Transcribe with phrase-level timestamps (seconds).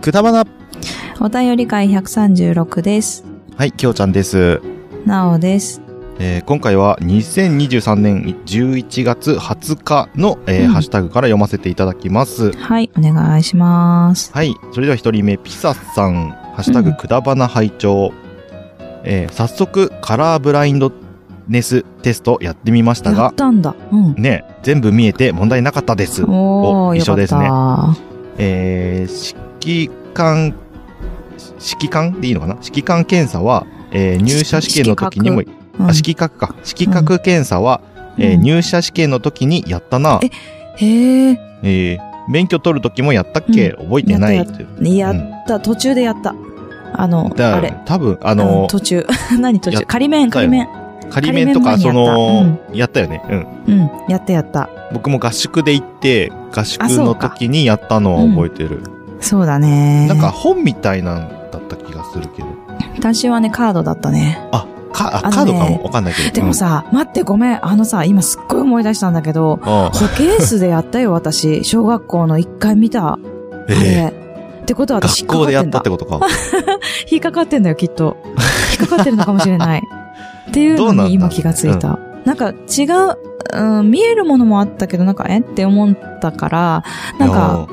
[0.00, 0.44] くだばな。
[1.20, 3.24] お便り会136です。
[3.56, 4.60] はい、きょうちゃんです。
[5.04, 5.82] なおです。
[6.18, 12.52] えー今回は2023年11月20日の、えーうんハッシュタグから読ませていただきます。
[12.52, 14.32] はい、お願いします。
[14.32, 18.12] はい、それでは一人目、ピサさん、ハッシュタグうんくだばな拝聴
[19.04, 20.90] えー早速、カラーブラインド
[21.48, 23.74] ネステストやってみましたがたんだ。
[23.92, 24.14] うん。
[24.14, 26.22] ね、全部見えて問題なかったです。
[26.24, 26.30] おー、
[26.88, 27.50] お一緒ですね
[28.38, 30.54] えー指揮官、
[31.76, 32.54] 指揮官でいいのかな？
[32.62, 36.54] 指揮官検査は、えー入社試験の時にも、指揮官か。
[36.66, 37.80] 指揮官検査は、
[38.18, 40.20] えーうん入社試験の時にやったな。
[40.22, 40.26] え
[40.84, 44.96] へえ、えー免許取る時もやったっけ、覚えてないやっって。
[44.96, 45.14] やっ
[45.48, 46.34] た、途中でやった。
[46.92, 47.74] あの、だあれ。
[47.86, 49.06] 多分、ああの、途中。
[49.40, 50.68] 何途中仮面、仮面。
[51.10, 53.20] 仮面とか、その、やったよね。
[53.66, 53.80] うん。
[53.80, 54.68] うん、やったやった。
[54.92, 58.80] 僕も合宿で行って、合宿の時にやったのを覚えてる。
[59.20, 60.06] そうだね。
[60.08, 62.48] なんか、本みたいなんだった気がするけど。
[62.96, 64.38] 私はね、カードだったね。
[64.52, 66.30] あ、か、あねカードかもわかんないけど。
[66.30, 67.66] でもさ、待ってごめん。
[67.66, 71.64] あのさ、今すっごい思い出したんだけど、うん、あ保健室でやったよ、私。
[71.64, 73.14] 小学校の一回見た。
[73.14, 73.18] あ
[73.68, 74.14] えれ。
[74.62, 76.26] ってことはー私学校でやったってこことか。
[77.10, 78.16] 引っかかってんだよ、きっと。
[78.78, 79.82] 引っかかってるのかもしれない。
[80.48, 81.98] っていうのに今気がついた。
[82.24, 83.16] なんか違う、
[83.54, 85.38] うん、見えるものもあったけど、なんか、え？
[85.38, 86.84] って思ったから、
[87.18, 87.66] なんか、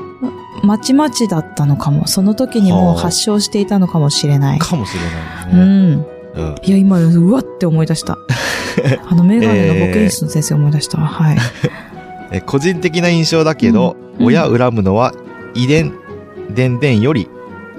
[0.62, 2.06] まちまちだったのかも。
[2.06, 4.58] その時にもう発症していたのかもしれない。
[4.58, 5.94] かもしれうないね。
[5.96, 6.06] ん。
[6.34, 6.54] うん。
[6.62, 8.18] いや、今、うわって思い出した。
[9.08, 11.06] あの、メガネの保健室の先生思い出したわ。
[11.06, 11.38] はい。
[12.30, 15.14] え個人的な印象だけど、うん親恨むのは
[15.54, 15.94] 遺伝、
[16.50, 17.28] 伝々より、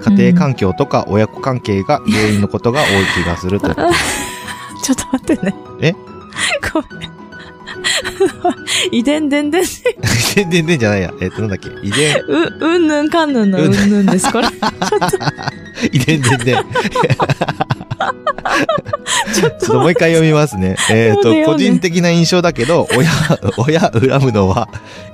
[0.02, 3.68] 家庭環境とか親子関係が原因のことが多い気がすると。
[3.68, 5.54] ちょっと待ってね。
[5.82, 5.92] え
[6.72, 7.19] ごめん。
[8.92, 9.66] 遺伝伝伝遺
[10.34, 11.12] 伝伝々じゃないや。
[11.20, 11.68] えっ、と、なんだっけ？
[11.82, 14.48] 遺伝、 う、うんぬんかんぬんのうんぬんです、これ。
[15.92, 16.64] 遺伝伝々。
[19.34, 20.76] ちょっともう一回読みますね。
[20.90, 23.10] えっ、と、読んで読んで個人的な印象だけど、親、
[23.56, 24.68] 親恨むのは、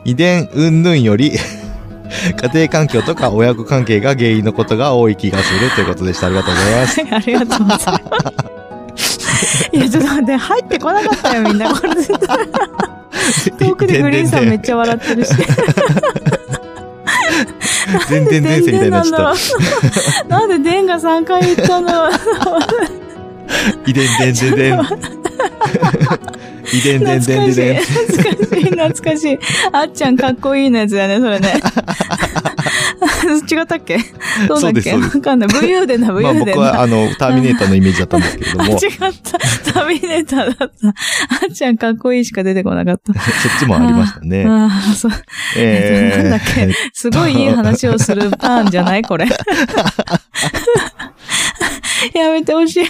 [0.05, 6.27] 遺伝云々より、家庭環境とか親子関係が原因のことが多い気がするということでした。
[6.27, 7.01] ありがとうございます。
[7.01, 8.66] はい、ありがとうございます。
[9.73, 11.75] いや、ちょっと待って、入ってこなかったよ、みんな。
[11.75, 12.39] これ絶対。
[13.59, 15.33] 遠くでグリーンさんめっちゃ笑ってるし。
[18.09, 20.29] 全然前世みたいになっちゃった。
[20.29, 20.39] た。
[20.39, 22.11] なんで電が3回言ったの？
[23.87, 24.81] 遺伝伝伝伝。
[26.73, 27.81] 遺伝伝伝伝。
[27.81, 29.39] 懐かしい、懐かしい。
[29.73, 31.61] あっちゃんかっこいいのやつだよね、それね。
[33.29, 33.99] 違ったっけ？
[34.49, 34.93] どうだっけ？
[34.95, 35.49] わかんない。
[35.49, 36.61] 武勇伝だ、武 まあ勇伝だ。
[36.61, 38.89] 僕はあの、ターミネーターのイメージだったんですけれど あ、違も、っそ
[39.33, 39.39] た。
[39.73, 40.89] ターミネーターだった。
[40.89, 40.93] あ
[41.51, 43.13] っちゃんかっこいいしか出てこなかった。
[43.13, 43.17] っ
[43.59, 44.45] ちもありましたね。
[44.47, 45.13] ああ、そう。
[45.57, 46.73] えっとなんだっけ？
[46.93, 49.27] すごいいい話をするターンじゃないこれ。
[52.15, 52.85] やめてほしい。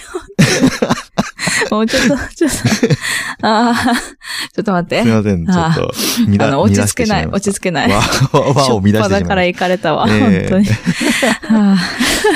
[1.71, 3.75] もうちょっと、 ちょっと、ああ、
[4.53, 5.03] ちょっと待って。
[5.03, 5.93] すいません、ちょっと、
[6.27, 7.89] みあの、落ち着けない、落ち着けない。
[7.89, 7.97] わ、
[8.31, 10.65] わ、わを乱してしまいだから行かれたわ、ええ本当に。
[10.65, 10.75] は
[11.73, 11.77] あ、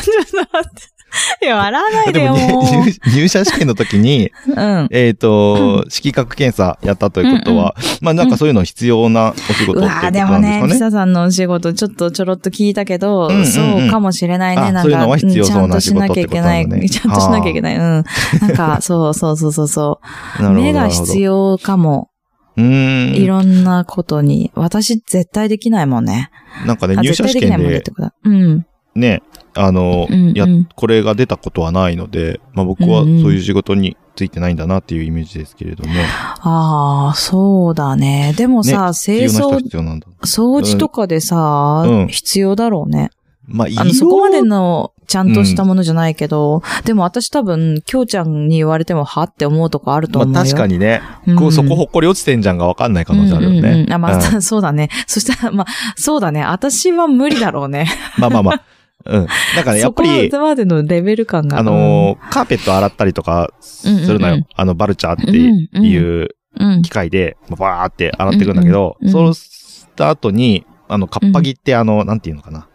[0.02, 1.01] ちょっと待って。
[1.42, 2.36] いや、笑わないでよ。
[2.36, 4.88] 入入社試験の時に、うん。
[4.92, 10.90] えっと、色覚検査やったということは、まあなんかそういうの必要なお仕事っていうことうわーでもね、なんですかね。
[10.90, 14.62] ピサさんのお仕事ちょっとちょろっと聞いたけど、うんうんうんそうかもしれないね。
[14.62, 16.64] あなんか、そういうのは必要ちゃそうんなとしなきゃいけない。
[16.64, 17.76] 仕事ってことなのねちゃんとしなきゃいけない。
[17.76, 17.82] うん。
[17.82, 20.00] なんか、そ うそうそうそうそ
[20.40, 20.42] う。
[20.42, 22.10] なるほど目が必要かも。
[22.58, 23.16] うーん。
[23.16, 24.52] いろんなことに。
[24.56, 26.30] 私絶対できないもんね。
[26.66, 28.14] なんかね、あ入社試験で絶対できないもんねって、ことだ。
[28.24, 28.66] うん。
[28.96, 29.24] ね、
[29.56, 35.94] あの、うんうんや、これが出たことはないので、まあ僕はそういう仕事についてないんだなっていうイメージですけれども。
[36.42, 38.34] ああ、そうだね。
[38.38, 40.62] でもさ、清必要な人は掃。
[40.62, 43.10] 掃除とかでさ、うん必要だろうね。
[43.46, 50.34] まあ、あの、そこまでのちゃんとしたものじゃないけど、でも私多分、きょうちゃんに言われてもはって思うとこあると思うよ。
[50.34, 53.58] まあ確かにね、うんこうそこほっこり落ちてんじゃんがわかんない可能性あるよね。
[53.58, 54.90] うんうんうんあ、まあ、うんそうだね。
[55.08, 55.68] そしたら、まあ、
[55.98, 56.44] そうだね。
[56.46, 57.88] 私は無理だろうね。
[58.18, 58.64] まあまあまあ。
[59.06, 59.28] うん。
[59.56, 61.60] なんかね、やっぱりそ、こまでのレベル感が。
[61.60, 64.08] あのーカーペット洗ったりとかするのよ。
[64.08, 72.68] うんうんうんあの、バルチャーってうんいううん、うん機械で、バーって洗っていくんだけど、うんうんそうした後に、あの、カッパギってあの、なんていうのかな。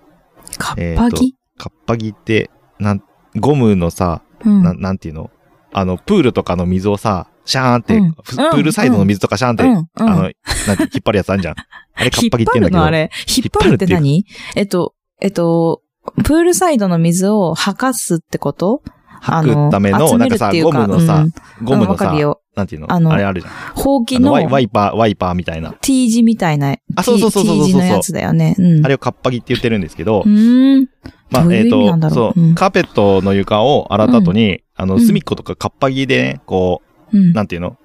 [0.59, 3.03] カッパギ、カッパギって、なん、
[3.37, 5.31] ゴムのさ、うんななんていうの？
[5.73, 10.35] あの、プールとかの水をさ、シャーンって、うんふプールサイドの水とかシャーンって、うんうんあの、なんて
[10.83, 11.55] 引っ張るやつあるじゃん。
[11.95, 12.79] あれカッパギって言うんだけど。
[12.79, 13.11] 引っ張るのあれ？
[13.27, 14.25] 引っ張るって何？
[14.55, 15.83] えっと、えっと、
[16.25, 18.83] プールサイドの水を吐かすってこと？
[19.21, 21.27] 吐くための、集なんかさ、めるっていうゴムのさ、
[21.63, 22.39] ゴムうんわのさ。
[22.55, 22.93] なんていうの？
[22.93, 23.53] あのあれあるじゃん。
[23.75, 25.75] ほうきのワイパー、ワイパーみたいな。
[25.81, 28.55] T 字みたいな、あそうそうそうそうそう T 字のやつだよね。
[28.59, 28.85] うん。
[28.85, 30.89] あれをカッパギって言ってるんですけど、うーん。
[31.31, 36.83] まあ、えっ、と、そう、カーペットの床を洗った後に、あの、うん隅っことかカッパギでね、こ
[37.13, 37.33] う。
[37.33, 37.77] なんていうの？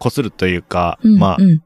[0.00, 1.62] 擦るというか、うんまあう、ん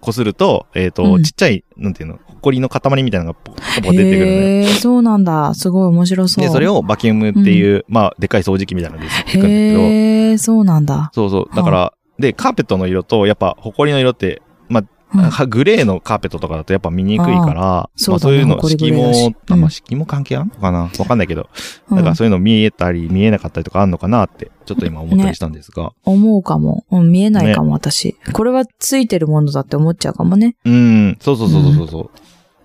[0.00, 4.66] 擦ると、えっ、と、うんちっちゃい、なんていうの、ほこりの塊みたいなのがポコポコ出てくるのね。
[4.80, 5.54] そうなんだ。
[5.54, 6.44] すごい面白そう。
[6.44, 11.12] で、それをバキュームっていう、まあ、でかい掃除機みたいなので吸っていくんだけど、へえ、そうなんだ。
[11.14, 11.54] そうそう。
[11.54, 14.82] だから、で、カーペットの色と、やっぱ、ほこりの色って、ま
[15.14, 20.84] あ、グレーのカーペットとかだとやっぱ見にくいから、そうだねまあそういうの、埃敷も、あまあうん敷も関係あるのかな？
[20.84, 21.50] わかんないけど、
[21.90, 25.92] うんだからそういうの見えたり見えなかったりとかあんのかなって、ちょっと今思ったりしたんですが。
[26.04, 26.86] 思うかも。
[26.90, 28.16] うん、見えないかも、私。
[28.32, 30.56] これはついてるものだって思っちゃうかもね。
[30.64, 32.10] うん、そうそうそうそうそう。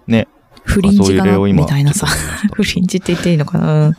[0.08, 0.28] ね。
[0.64, 1.38] フリンジかな？
[1.40, 2.08] みたいなさ
[2.54, 3.88] フリンジって言っていいのかな？
[3.88, 3.96] うん。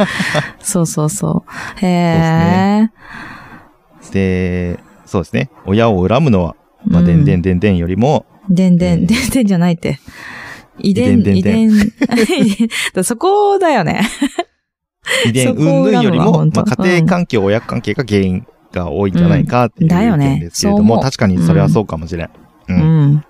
[0.61, 1.85] そうそうそう。
[1.85, 2.91] へえ。
[4.13, 5.51] で、そうですね。
[5.67, 9.99] 親を恨むのは、まあ、うんでんでんでんでんよりも、でんでん、でんでんじゃないって。
[10.81, 11.71] 遺伝、遺遺伝
[13.03, 14.03] そこだよね。
[15.27, 22.27] 遺伝そこを云々よりも、まあ、家庭環境、親関係が原因が多いんじゃないかっていうだよね意見ですけれども、確かにそれはそうかもしれん。
[22.27, 22.31] う。
[22.69, 23.25] うんん。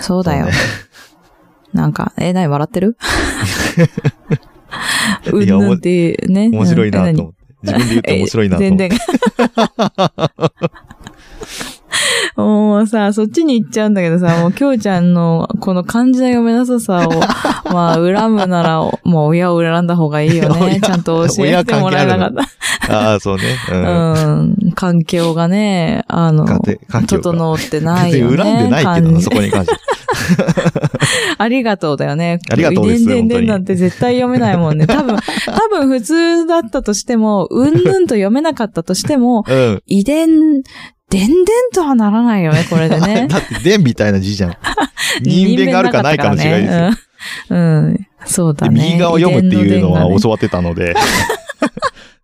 [0.00, 0.48] そうだよ。
[1.72, 2.96] なんか、え、なに笑ってる？
[5.32, 6.48] うんぬんってね。
[6.50, 7.40] 面白いなうんと思って。
[7.62, 8.88] 自分で言って面白いなと思って。
[8.88, 8.98] 全然。
[12.36, 17.12] もうさ、そっちに行っちゃうんだけどさ、もう、きょうちゃんの、この漢字の読めなささを、
[17.72, 20.60] まあ、恨むなら、もう親を恨んだ方がいいよね。
[20.60, 22.32] 親ちゃんと教えてもらえなかっ
[22.88, 23.10] た。
[23.10, 23.42] ああ、そうね。
[23.72, 24.54] うん。
[24.64, 24.72] うん。
[24.72, 26.46] 環境がね、あの、
[27.06, 28.36] 整ってない別よね。
[28.36, 29.76] に恨んでないけどな、そこに関して。
[31.40, 32.38] ありがとうだよね。
[32.50, 34.84] ありがとうですでんでん本当になんて絶対読めないもんね。
[34.86, 39.82] 多分、多分普通だったとしても、うんぬんと読めなかったとしても、うん。
[39.86, 40.28] 遺伝、
[41.08, 43.26] でんでんとはならないよね、これでね。
[43.32, 44.56] だって、伝みたいな字じゃん。
[45.22, 46.80] 人弁があるかないかの違いですよ。
[46.80, 46.90] よ。
[47.48, 47.58] うん。
[47.58, 48.84] うんそうだでね。
[48.84, 50.94] 右側を読むっていうのは教わってたので、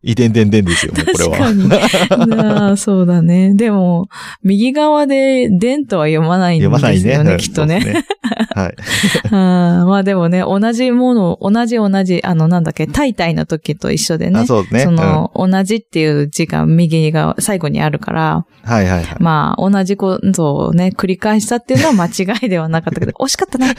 [0.06, 1.38] 遺伝伝伝ですよ、もうこれは。
[1.38, 2.34] 確かに。
[2.40, 3.54] ああそうだね。
[3.54, 4.08] でも、
[4.44, 7.02] 右側で、でんとは読まないん読まないね。
[7.02, 7.80] ですよね、うんきっとね。
[7.80, 8.06] そうです
[8.54, 8.74] はい。
[9.34, 14.40] あーまあでもね、同じもの、同じ同じ、あの、なんだっけ、タイタイの時と一緒でね。
[14.40, 14.80] あ、そうね。
[14.80, 19.06] そうんの、同じっていう字が右が最後にあるから、はいはいはい。
[19.18, 23.74] まあ、同じことをね、繰り返したっていうのは間違いではなかったけど、 惜しかったね。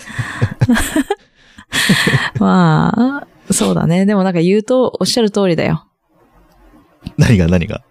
[2.39, 4.05] まあ、そうだね。
[4.05, 5.85] でもなんか言うと、おっしゃる通りだよ。
[7.17, 7.81] 何が何が？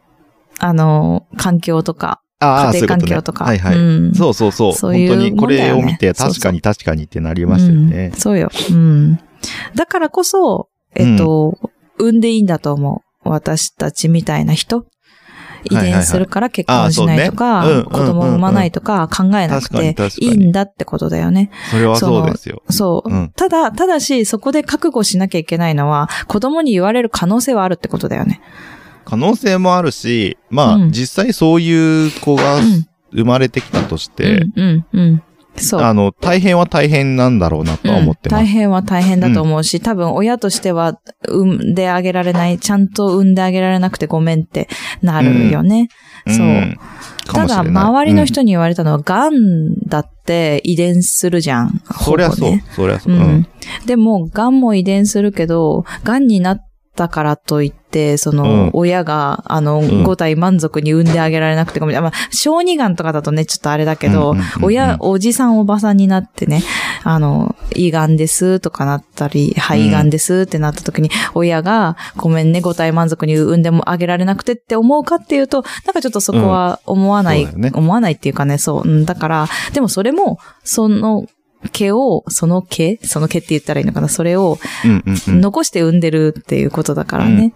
[0.59, 3.45] あの、環境とか、ああ、家庭環そういうことね境とか。
[3.45, 3.77] はいはい。
[3.77, 4.73] うんそうそうそう。
[4.75, 8.19] そういう本当にこれを見て、確かに確かにってなりましたよねうん。
[8.19, 8.51] そうよ。
[8.71, 9.19] うん。
[9.75, 11.59] だからこそ、えっと、
[11.99, 13.29] 産んでいいんだと思う。
[13.29, 14.87] 私たちみたいな人。
[15.71, 21.51] 遺伝するから結婚しないとか、子供を産まないとか考えなくていいんだってことだよね。
[21.71, 22.63] それはそうですよ。
[22.71, 23.11] そう。
[23.11, 28.41] うんただ、ただし、そこで覚悟しなきゃいけないのは、子供に言われる可能性はあるってことだよね。
[29.07, 35.23] 可能性もあるし、まあ、うん実際そういう子がうん生まれてきたとして、うん、うん、うん。
[35.57, 35.81] そう。
[35.81, 38.53] あの、大変は大変なんだろうなとは思ってうん大ます。
[38.53, 44.69] 変は大変だと思うし、多分親としては産んであげられない、ちゃんと産んであげられなくてごめんって
[45.01, 45.89] なるよね。
[46.27, 46.77] そう。
[47.33, 49.31] ただ、周りの人に言われたのは、癌
[49.87, 51.67] だって遺伝するじゃん。
[51.69, 52.61] うんそりゃそう。
[52.75, 53.15] そりゃそう。
[53.15, 53.47] ううんん。
[53.87, 56.59] でも、癌も遺伝するけど、癌になっ
[56.97, 57.86] たからといって、
[58.19, 58.71] その、うん。
[58.73, 60.03] 親が、あの、ん。
[60.05, 62.03] 五体満足に産んであげられなくてごめん。
[62.03, 66.63] まあ、小児癌とかだとね、ちょっとあれだけど、親、おじさんおばさんになってね、
[67.05, 78.89] あの、胃癌ですとかなったり、肺癌ですってなった時に、親が、ごめんね、五体満足に産んでもあげられなくてって思うかっていうと、なんかちょっとそこは思わない、思わないっていうかね、そう。
[78.89, 81.27] うんだから、でもそれも、その、
[81.73, 84.09] 毛を、その毛その毛って言ったらいいのかな？
[84.09, 84.59] それを。
[85.27, 87.53] 残して産んでるっていうことだからね。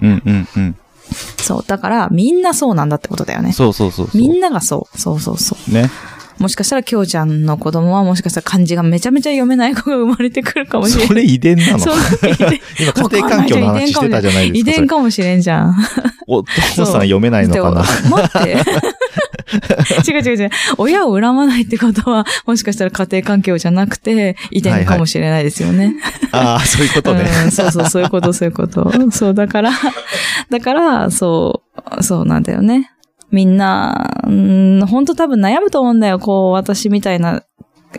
[1.39, 1.65] そう。
[1.67, 3.53] だから、みんなそうなんだってことだよね。
[3.53, 4.09] そうそうそう。
[4.15, 4.99] みんながそう。
[4.99, 5.73] そうそうそう。
[5.73, 5.91] ね。
[6.39, 11.09] もしかしたら、きょうちゃんの子供はもしかしたら漢字がめちゃめちゃ読めない子が生まれてくるかもしれない。
[11.09, 11.79] それ遺伝なの？
[12.81, 14.71] 今家庭環境の話してたじゃないですか。
[14.71, 15.77] 遺伝かもしれんじゃん。
[16.27, 17.85] お父さん読めないのかな？
[18.09, 18.57] 待って。
[20.09, 20.51] 違う違う違う。
[20.79, 25.95] 親を恨まないってことは、もしかしたら家庭環境じゃなくて、遺伝かもしれないですよね。
[26.33, 27.25] ああ、そういうことね。
[27.45, 28.93] うん、そうそう、そういうこと、そういうこと。
[29.11, 29.71] そう、だから、
[30.51, 31.63] だから、そ
[31.99, 32.91] う、そうなんだよね。
[33.31, 36.19] みんな、うん、本当多分悩むと思うんだよ。
[36.19, 37.43] こう、私みたいな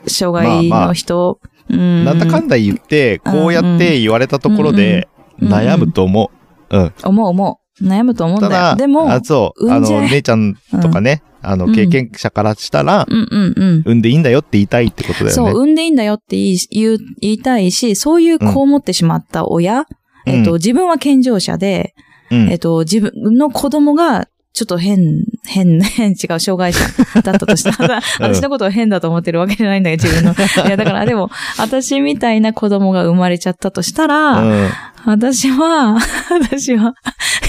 [0.07, 1.39] 障害の人。
[1.69, 2.05] うん。
[2.05, 5.07] なんだかんだ言って、こうやって言われたところで、
[5.41, 6.31] 悩むと思
[6.69, 6.77] う。
[6.77, 6.93] うん。
[7.03, 8.61] 思う思悩むと思うんただよ。
[8.61, 13.79] だ、でも、あそう、あの、姉ちゃんとかね、あの、うん経験者からしたら、うんうんうん。
[13.79, 15.31] 産んでいいんだよって言いたいってことだよね。
[15.33, 16.99] そう、産んでいいんだよって言い言
[17.33, 19.85] いたいし、そういう子を持ってしまった親、
[20.25, 21.95] えっと、うん自分は健常者で、
[22.29, 24.99] うんえっと、自分の子供が、ちょっと変、
[25.45, 26.79] 変、 変、違う、障害者
[27.21, 30.33] だったとしたら、私のことを変だと思ってるわけじゃないんだけど、自分の。
[30.67, 34.69] いや、だから、でも、私みたいな子供が生まれちゃったとしたら、うん。
[35.03, 35.97] 私は、
[36.29, 36.93] 私は、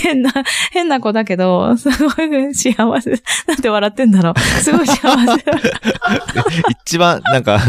[0.00, 0.32] 変な、
[0.70, 3.10] 変な子だけど、すごい幸せ。
[3.46, 4.40] なんて笑ってんだろう。
[4.62, 4.98] すごい幸
[5.36, 5.44] せ。
[6.86, 7.60] 一番、なんか、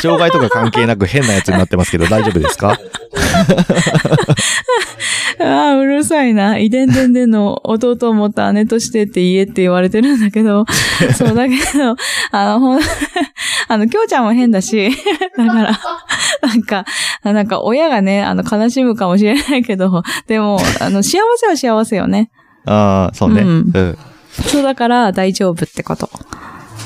[0.00, 2.78] 障害とか関係なく変なやつになってますけど、大丈夫ですか？
[5.42, 6.58] ああ、うるさいな。
[6.58, 10.64] 遺伝伝での弟を持った姉としてって言えって言われてるんだけど、
[11.16, 11.96] そうだけど、
[12.30, 12.80] あの、ほん、
[13.68, 14.90] あの、きょうちゃんも変だし、
[15.36, 15.80] だから、
[16.42, 16.84] なんか、
[17.24, 22.30] なんか親がね、あの、悲しむかもしれないけど、でも、あの、幸せは幸せよね。
[22.66, 23.42] ああ、そうね。
[23.42, 23.98] ううんん。
[24.32, 26.08] そうだから大丈夫ってこと。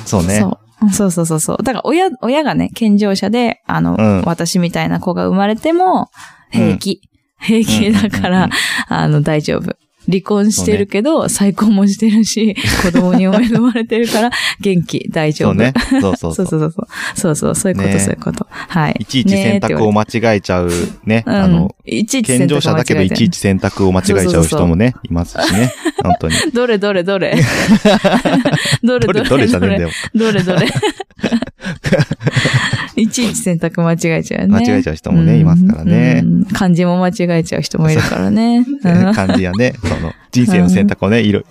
[0.05, 0.41] そうね。
[0.41, 0.59] そう。
[0.93, 1.63] そうそうそうそう。
[1.63, 6.11] だから親、親がね、健常者で、あの、うん私みたいな子が生まれても、
[6.51, 7.01] 平気。
[7.47, 8.51] 平気だから、
[8.89, 9.77] あの、大丈夫。
[10.09, 15.53] 離婚してるけど、再婚もしてるし、 子供に生まれてるから、元気、大丈夫。
[15.53, 15.73] そうね。
[16.01, 16.47] そうそうそう う。
[16.47, 16.89] そそうそう。
[17.15, 18.47] そうそう、そういうこと、ねそういうこと。
[18.49, 18.97] はい。
[19.01, 20.71] いちいち選択をね間違えちゃう
[21.05, 21.25] ね。
[21.27, 25.73] あの、うん、いちいち選健択常者だけどいちいち選択を間違えちゃう人もね、いますしね。
[26.03, 26.35] 本当に。
[26.55, 27.35] どれどれどれ
[28.83, 29.91] どれどれどれじゃねえんだよ。
[30.15, 30.69] どれどれ
[33.01, 34.53] いちいち選択間違えちゃうね。
[34.53, 38.65] 間違えちゃう人もねんいますからねうん漢字も間違えちゃう人もいるからね。
[38.85, 39.75] うん感じやね。
[39.83, 41.43] その、人生の選択をね、いろ、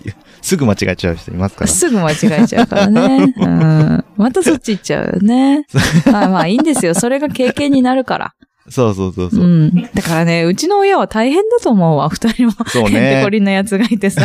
[0.42, 1.66] すぐ間違えちゃう人いますから。
[1.68, 3.32] すぐ間違えちゃうからね。
[3.38, 5.66] うん、またそっち行っちゃうよね。
[6.10, 6.94] まあまあいいんですよ。
[6.94, 8.34] それが経験になるから。
[8.68, 9.46] そうそうそうそうう。
[9.46, 9.88] ん。
[9.94, 12.08] だからね、うちの親は大変だと思うわ。
[12.08, 12.52] 二人も。
[12.66, 13.30] そうへんてねこ。
[13.30, 14.22] りんなやつがいてさ。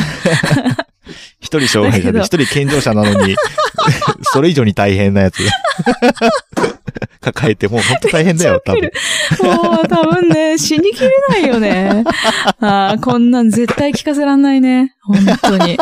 [1.39, 3.35] 一人障害者でだ一人健常者なのに、
[4.33, 5.39] それ以上に大変なやつ。
[7.21, 8.81] 抱えて、もう本当大変だよ、 多分。
[8.81, 12.03] もう多分ね、死にきれないよね。
[12.59, 14.95] ああ、こんなん絶対聞かせらんないね。
[15.03, 15.77] 本当に。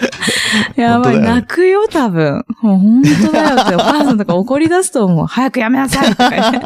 [0.76, 2.44] やばい、ね泣くよ、多分。
[2.62, 5.26] もう本当だよって、お母さんとか怒り出すと思う。
[5.26, 6.60] 早くやめなさいとかね。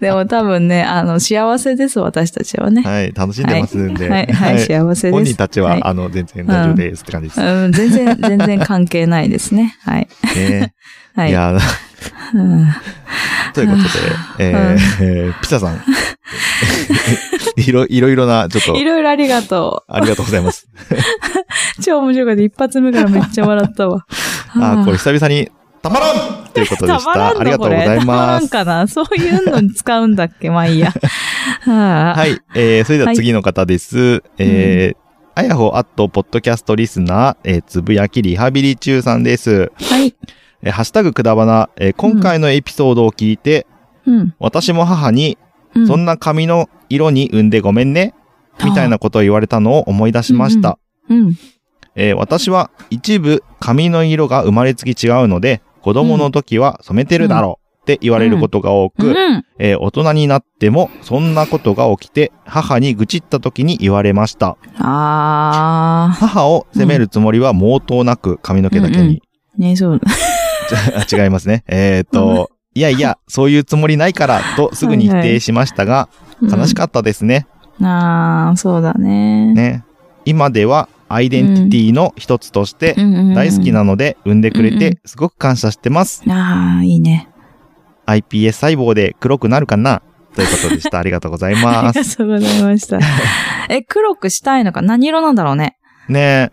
[0.00, 2.82] でも多分ね、あの、幸せです、私たちはね。
[2.82, 4.08] はい、楽しんでますんで。
[4.08, 5.10] はい、はい、幸せです。
[5.12, 7.40] 本人たちは、はいあの、全然大丈夫ですって感じです。
[7.40, 9.76] うん、全然、全然関係ないですね。
[9.82, 10.08] はい。
[10.34, 10.74] ね。
[11.16, 11.30] はい。
[11.30, 11.56] いや、
[12.34, 12.66] うん
[13.54, 13.88] ということで、
[14.50, 15.80] えーえーピザさん。
[17.56, 20.68] いろ、いろいろな、ちょっとい、ろいろありがとありがとうございます。
[21.78, 21.82] う。
[21.82, 22.42] 超面白かった。
[22.42, 24.04] 一発目からめっちゃ笑ったわ。
[24.50, 26.98] あー、これれ久々に、たまらんということでした。
[26.98, 28.46] たまらんのありがとうございこれたまらます。
[28.46, 30.92] んかなそういうのに使うんだっけまあいいや。
[31.62, 32.14] は。
[32.14, 32.38] はいい。
[32.54, 34.22] えー、それでは次の方です。
[34.36, 34.96] えー、
[35.34, 39.72] あやほアットポッドキャストリスナー、えー、つぶやきリハビリ中さんです。
[39.80, 40.14] はい。
[40.62, 43.66] えー、ハッシュタグくだばな、えー、今回のエピソードを聞いて、
[44.06, 44.34] うん。
[44.38, 45.38] 私も母に、
[45.74, 45.86] うん。
[45.86, 48.14] そんな髪の色に産んでごめんね、
[48.64, 50.78] みたいなことを言われたのを思い出しました。
[51.08, 51.34] うん。
[51.94, 59.14] えー私は一部髪の色が生まれつき違うので、子供の時は染めてるだろうって言われることが多く、
[59.58, 64.58] 大人になってもそんなことが起きて、母に愚痴った時に言われました。
[64.78, 69.22] あ母を責めるつもりは毛頭なく髪の毛だけに。
[69.58, 69.62] ー。
[69.62, 70.00] ね、そう。
[70.74, 71.64] あ 違いますね。
[71.66, 76.08] えっ、と、いやいや、 そういうつもりないから、とすぐに否定しましたが、
[76.42, 77.46] 悲しかったですね。
[77.46, 78.48] った。
[78.48, 79.52] あー、そうだね。
[79.54, 79.84] ね。
[80.24, 86.22] 今ではアイデンティティの一つとしてうんうんうん大好きなので産んでくれうんうんてすごく感謝してます。
[86.28, 87.28] あー、いいね。
[88.06, 90.02] iPS 細胞で黒くなるかな？
[90.34, 90.98] ということでした。
[91.00, 91.58] ありがとうございあ
[91.92, 91.98] ます。
[92.00, 92.98] りがとうございました。
[93.68, 94.82] え、黒くしたいのか？
[94.82, 95.76] 何色なんだろうね。
[96.08, 96.50] ね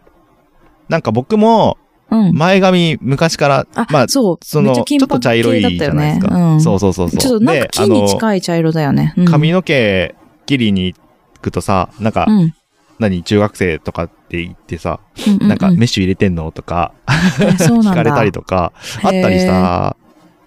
[0.89, 1.77] なんか僕も
[2.13, 2.35] うん。
[2.37, 4.45] 前髪昔から、あ、まあ、そう。
[4.45, 6.35] その、ちょっと茶色いじゃないですか。
[6.35, 7.19] ねうんそうそうそうそう。
[7.19, 9.13] ちょっとなんかに近い茶色だよね。
[9.17, 10.15] うん髪の毛
[10.45, 10.99] 切りに行
[11.41, 12.53] くとさ、なんか、うん。
[12.99, 16.93] 何、中学生とかって言ってさ、うんうんうなんか、メッシュ入れてんのとか。
[17.07, 19.95] 聞かれたりとか、あったりさ、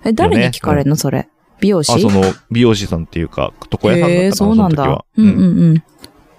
[0.05, 1.29] え、誰に聞かれるのそれ？
[1.59, 1.93] 美容師？
[1.93, 5.05] あ、その、美容師さんっていうか、床屋さんだったかな、そうなんだ。
[5.17, 5.83] うんうんうん。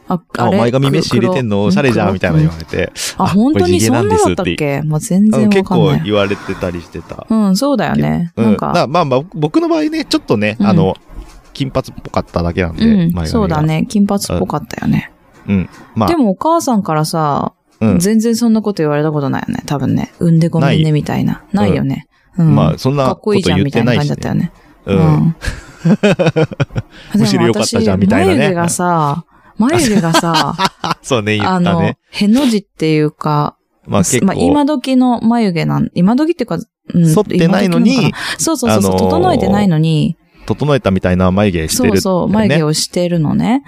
[0.08, 1.64] あ、あ、前髪メッシュ入れてんの？
[1.64, 2.14] おしゃれじゃん？
[2.14, 2.92] みたいなの言われて。
[3.18, 4.82] あ、本当にそんなだったっけ？
[4.82, 5.64] もう全然わかんない。
[5.64, 7.28] 構言われてたりしてた。
[7.30, 8.32] うん、そうだよね。
[8.38, 8.46] うん。
[8.46, 10.96] なんだかまあまあ、僕の場合ね、ちょっとね、うんあの、
[11.54, 13.62] 金髪っぽかっただけなんで、うん、前髪がそうだ。
[13.62, 13.86] ね。
[13.90, 15.12] 金髪っぽかったよね。
[15.48, 15.70] うん。
[15.96, 18.00] まあで、もお母さんからさ、うん。
[18.00, 19.64] 全然そんなこと言われたことないよね。
[19.66, 20.14] 多分ね。
[20.20, 21.44] 産んでごめんね、みたいな。
[21.52, 22.08] ないよね。
[22.38, 22.56] うん。
[22.56, 24.16] まあ、そんなかっこいいじゃん、こと言っみたいなてないしね。
[24.16, 24.52] 感じだったよね。
[24.86, 25.36] うん。
[27.16, 29.26] むしろ良かったじゃんみたいなね眉毛がさ、
[29.58, 30.56] 眉毛がさ、
[31.02, 36.60] そうね、言あのったね。、への字っていうか、まあ結構、まあ、今時の眉毛なん、今時っていうか、
[36.94, 43.64] うん、剃ってないのに今時なかなそうそうそうそう、あのー整えてないのに、整えたみたいな眉毛してる、そうそう、眉毛をしてるのね。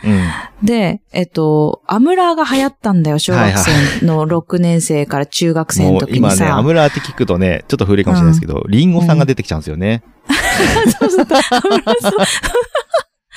[0.62, 0.66] うん。
[0.66, 6.58] で、えっと、アムラーが流行ったんだよ、小学生の 6年生から中学生の時に今ね、さ。
[6.58, 10.04] アムラーって聞くとね、ちょっと古いかもしれないですけど、リンゴさんが出てきちゃうんですよね。
[11.00, 12.12] そうそう、アムラーそう。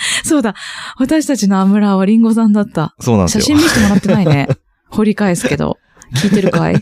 [0.25, 0.55] そうだ、
[0.99, 2.95] 私たちのアムラーはリンゴさんだった。
[3.01, 3.41] そうなんですよ。
[3.43, 4.49] 写真見せてもらってないね。
[4.91, 5.79] 掘り返すけど。
[6.15, 6.75] 聞いてるかい？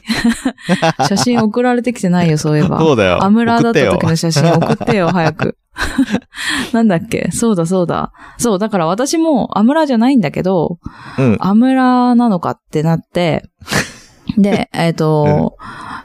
[1.08, 2.80] 写真送られてきてないよ、そういえば。
[2.80, 3.22] そうだよ。
[3.22, 5.56] アムラーだった送時の写真送ってよ、早く。
[6.72, 7.28] なんだっけ？
[7.30, 8.12] そうだそうだ。
[8.38, 10.78] そう、だから私もアムラーじゃないんだけど。
[11.16, 11.36] うん。
[11.38, 13.44] アムラーなのかってなって、
[14.36, 15.56] で、えっ、と、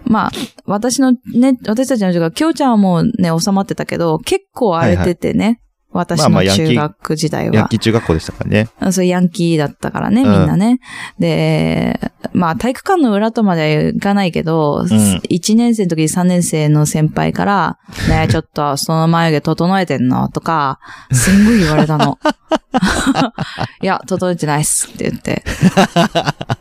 [0.05, 0.31] まあ、
[0.65, 5.61] 私のね、私たちの授業、きょうちゃんはもうね、収まってたけど、結構荒れててね、
[5.95, 7.55] 私の中学時代は。
[7.55, 8.69] ヤンキー中学校でしたからね。
[8.79, 10.79] あそう、ヤンキーだったからね、うんみんなね。
[11.19, 20.79] で、まあ、体育館の裏とまではいかないけど、ん1年生の時に3年生の先輩から、ねえ ちょっと、その眉毛整えてんのとか、
[21.11, 22.19] すんごい言われたの。
[23.81, 25.43] いや、整えてないっすって言って。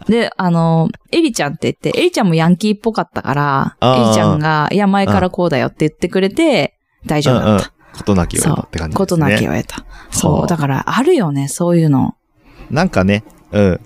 [0.09, 7.73] で、あの、エリちゃんって言って、エリちゃんもヤンキーっぽかったから、エリちゃんが、いや、前からこうだよって言ってくれて、大丈夫だった。
[7.97, 8.97] ことなきを得たって感じですね。
[8.97, 9.85] ことなき言われた。
[10.11, 10.33] そう。
[10.35, 12.15] はあだから、あるよね、そういうの。
[12.71, 13.81] なんかね、うん。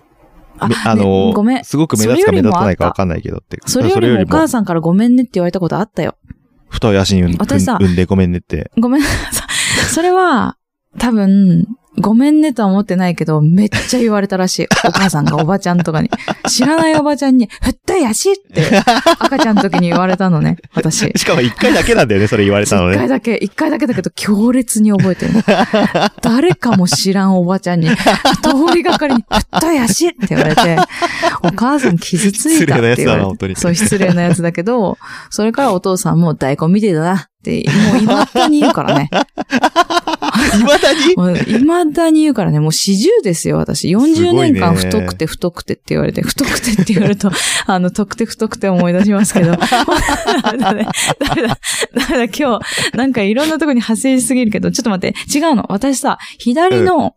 [0.61, 3.59] あめあのねごめんすごく目立つか目立たないかわかんないけどって。
[3.67, 6.17] それよりもお母さんからごめんねって言われたことあったよ。
[6.69, 8.71] 太い足に産んでごめんねって。
[8.79, 9.85] ごめんなさい。
[9.87, 10.57] それは、
[10.99, 11.67] 多分、
[12.01, 14.69] ごめんねとは思ってないけど、めっちゃ言われたらしい。
[14.87, 16.11] お母さんがおばちゃんとかに。
[16.49, 18.83] 知らないおばちゃんに、太い足って、
[19.19, 21.11] 赤ちゃんの時に言われたのね、私。
[21.17, 22.95] しかも一回だけなんだよね、それ言われたのね。
[22.95, 25.33] 一回だけ、一回だけだけど強烈に覚えてる。
[26.23, 30.79] 誰かも知らんおばちゃんに、通りがかりに、太い足って言われて、
[31.43, 33.61] お母さん傷ついたって言わ失礼なやつだなれ本当にて。
[33.61, 34.99] そう、失礼なやつだけど、
[35.31, 39.11] それからお父さんも大根見てたなって、もう未だに言うからね。
[40.59, 41.15] 未だに？
[41.45, 43.89] 未だに言うからね、もう四十ですよ、私。
[43.91, 47.31] すご40いね年間太くて太くてって言われて、太くてって言われると、
[47.67, 49.53] あの、太くて太くて思い出しますけど。
[49.53, 50.89] ダメだね。
[51.21, 51.59] ダメだ。
[51.95, 55.67] ダメだ、今日、なんかいろんなところに派生しすぎるけど、ちょっと待って、違うの。
[55.69, 57.15] 私さ、左の、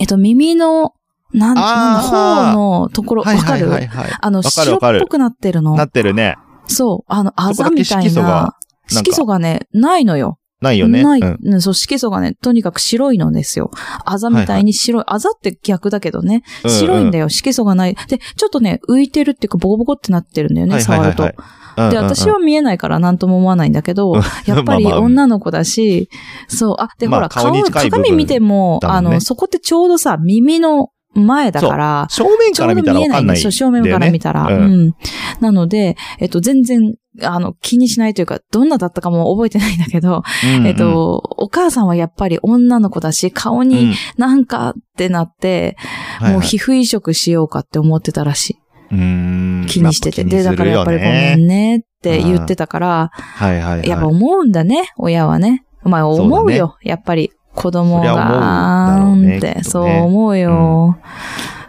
[0.00, 0.92] えっと、耳の、
[1.32, 4.10] なん、なんのところ、わかるはいはい。
[4.20, 5.84] あの、白っぽくなってるのな。
[5.84, 6.36] ってるね。
[6.66, 8.56] そう、あの、あざみたいな。
[8.88, 10.38] 色素がね、ないのよ。
[10.60, 11.02] ないよね。
[11.02, 13.70] ない、うんうんそう、色素がね、とにかく白いのですよ。
[14.04, 15.04] あざみたいに白い。
[15.06, 16.42] あざって逆だけどね。
[16.66, 17.24] 白いんだよ。
[17.24, 17.28] よ。
[17.28, 17.96] 色素がない。
[18.08, 21.40] で、ちょっとね、浮いてるっていうか、ボコボコってなってるんだよね、はいはいはいはい触ると。
[21.40, 26.08] で、うんうんうん私は見えないから何とも思わないんだけどうん、やっぱり 女の子だし、
[26.48, 34.00] そう、あ、で、まあほら、顔、鏡見ても、あの、そこってちょうどさ、耳の前だから、正面から見たらないんですよ、わかんないんだよね。
[34.00, 34.46] 正面から見たら。
[34.46, 34.94] ううんん。
[35.40, 40.22] なので、えっと、全然、あの、気にしないというか、どんなだったかも覚えてないんだけど、
[40.58, 45.76] うんえっと、お母さんはやっぱり女の子だし、顔うんになんかってなって、
[46.18, 48.56] はいはいもう皮膚移植しようかって思ってたらしい。
[48.92, 50.24] うーん気にしてて。
[50.24, 51.34] で、だからやっぱりごめね。
[51.36, 53.88] んねって言ってたから、はいはいはい。
[53.88, 55.64] やっぱ思うんだね、親はね。
[55.82, 60.98] まあ思うよ、やっぱり子供が、って、そう思うよ。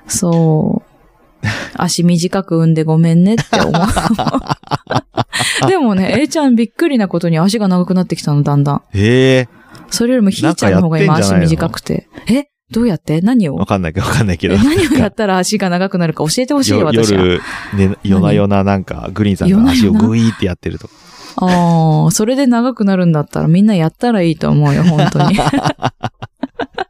[0.07, 0.96] そう。
[1.75, 3.73] 足短く産んでごめんねって思う。
[5.67, 8.81] でもね、A ちゃんびっくりなことに足が長くなってきたの、だんだん。
[8.93, 9.49] へえ。
[9.89, 12.07] それよりもひーちゃんの方が今足短くて。
[12.27, 12.45] え？
[12.69, 13.21] どうやって？
[13.21, 13.55] 何を？
[13.55, 14.55] わかんないけどわかんないけど。
[14.55, 16.23] え何をやったら足が長くなるか？
[16.25, 17.21] 教えてほしいよ、よ私は。
[17.23, 17.41] 夜、
[17.75, 20.89] ね、夜な夜ななんか、グリーンさんが足をグイーってやってると。
[21.37, 25.37] ああ、それで長くなるんだったらみんなやったらいいと思うよ、本当に。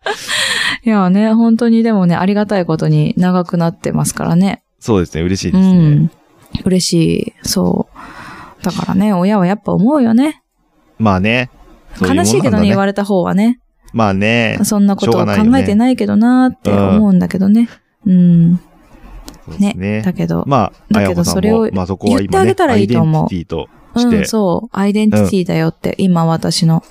[0.83, 4.63] いやね、本当にでもね、ありがたいことに長くなってますからね。
[4.79, 5.89] そうですね、嬉しいうですね。
[5.95, 6.11] ん。
[6.65, 7.33] 嬉しい。
[7.43, 7.87] そ
[8.61, 8.63] う。
[8.63, 10.41] だからね、親はやっぱ思うよね。
[10.97, 11.49] まあね。
[11.95, 13.59] そうう悲しいけどね、言われれた方はね。
[13.93, 14.59] まあね。
[14.63, 17.69] そんなことを考えてないけどなーって思うんだけどね。
[18.05, 18.59] うん。
[19.59, 20.01] ね。
[20.03, 23.27] だけど、まあ、だけどそれを言ってあげたらいいと思う
[23.97, 24.77] してん、、そう。
[24.77, 26.83] アイデンティティだよって、今私の。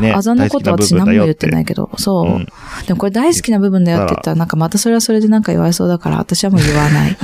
[0.00, 2.26] ね、あざのことは私何も言ってないけど、そう。
[2.26, 2.46] うん
[2.86, 7.16] でもこれ大好きな部分だよって言ったら、なんかまたそれはそれでなんか言われそうだから、私はもう言わない。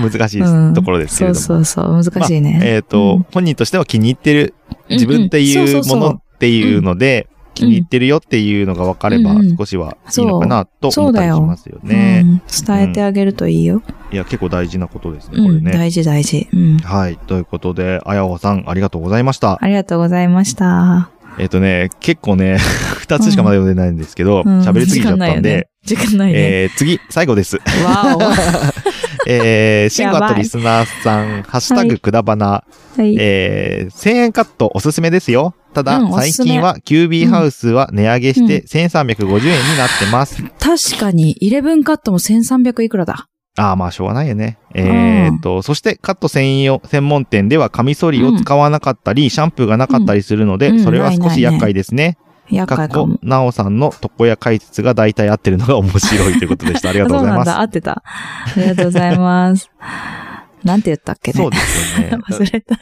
[0.02, 1.64] 難しいうんところですけそうれども。
[1.64, 2.60] そうそう、難しいね。
[2.62, 4.54] えっと、うん本人としては気に入ってる、
[4.88, 12.22] 自分っていうものっていうので、気に入ってるよっていうのが分かれば少しはいいのかなと思ったりしますようね。
[12.22, 13.82] ん伝えてあげるといいよ。
[14.12, 15.72] いや、結構大事なことですね、うん、これね。
[15.72, 16.48] 大事大事。
[16.52, 16.78] うん。
[16.78, 17.16] はい。
[17.16, 19.58] ということで、あやほさん、ありがとうございました。
[19.60, 21.10] ありがとうございました。
[21.38, 22.58] えっ、とね、結構ね、
[22.98, 26.42] 二つしかまだ読んでないんですけど、うん喋、りすぎちゃったんで、時間ないよね。
[26.42, 27.56] えー、次、最後です。
[27.56, 28.18] わ
[29.26, 32.64] えー、シンゴアとリスナーさん、ハッシュタグくだばな、
[32.98, 33.02] お。
[33.02, 33.16] はい。
[33.18, 35.54] えー、1000円カットおすすめですよ。
[35.74, 40.42] ただ、うん最近はキュービーハウスは値上げして1350円になってます。
[40.60, 43.28] 確かに、11カットも1300いくらだ。
[43.56, 44.58] ああ、まあ、しょうがないよね。
[44.74, 52.18] えー、っと、そしてカット専用、専門店ではカミソリを使わなかったり、シャンプーがなかったりするので、うんそれは少し厄介ですね。
[52.50, 56.90] 厄介かも。、なおさんの床屋解説が大体合ってるのが面白いということでした。
[56.90, 57.50] ありがとうございます。
[57.50, 57.92] そうなんだ、合ってた。
[57.92, 59.70] ありがとうございます。
[60.64, 61.36] なんて言ったっけね。
[61.36, 62.16] そうですよね。
[62.28, 62.78] 忘れた。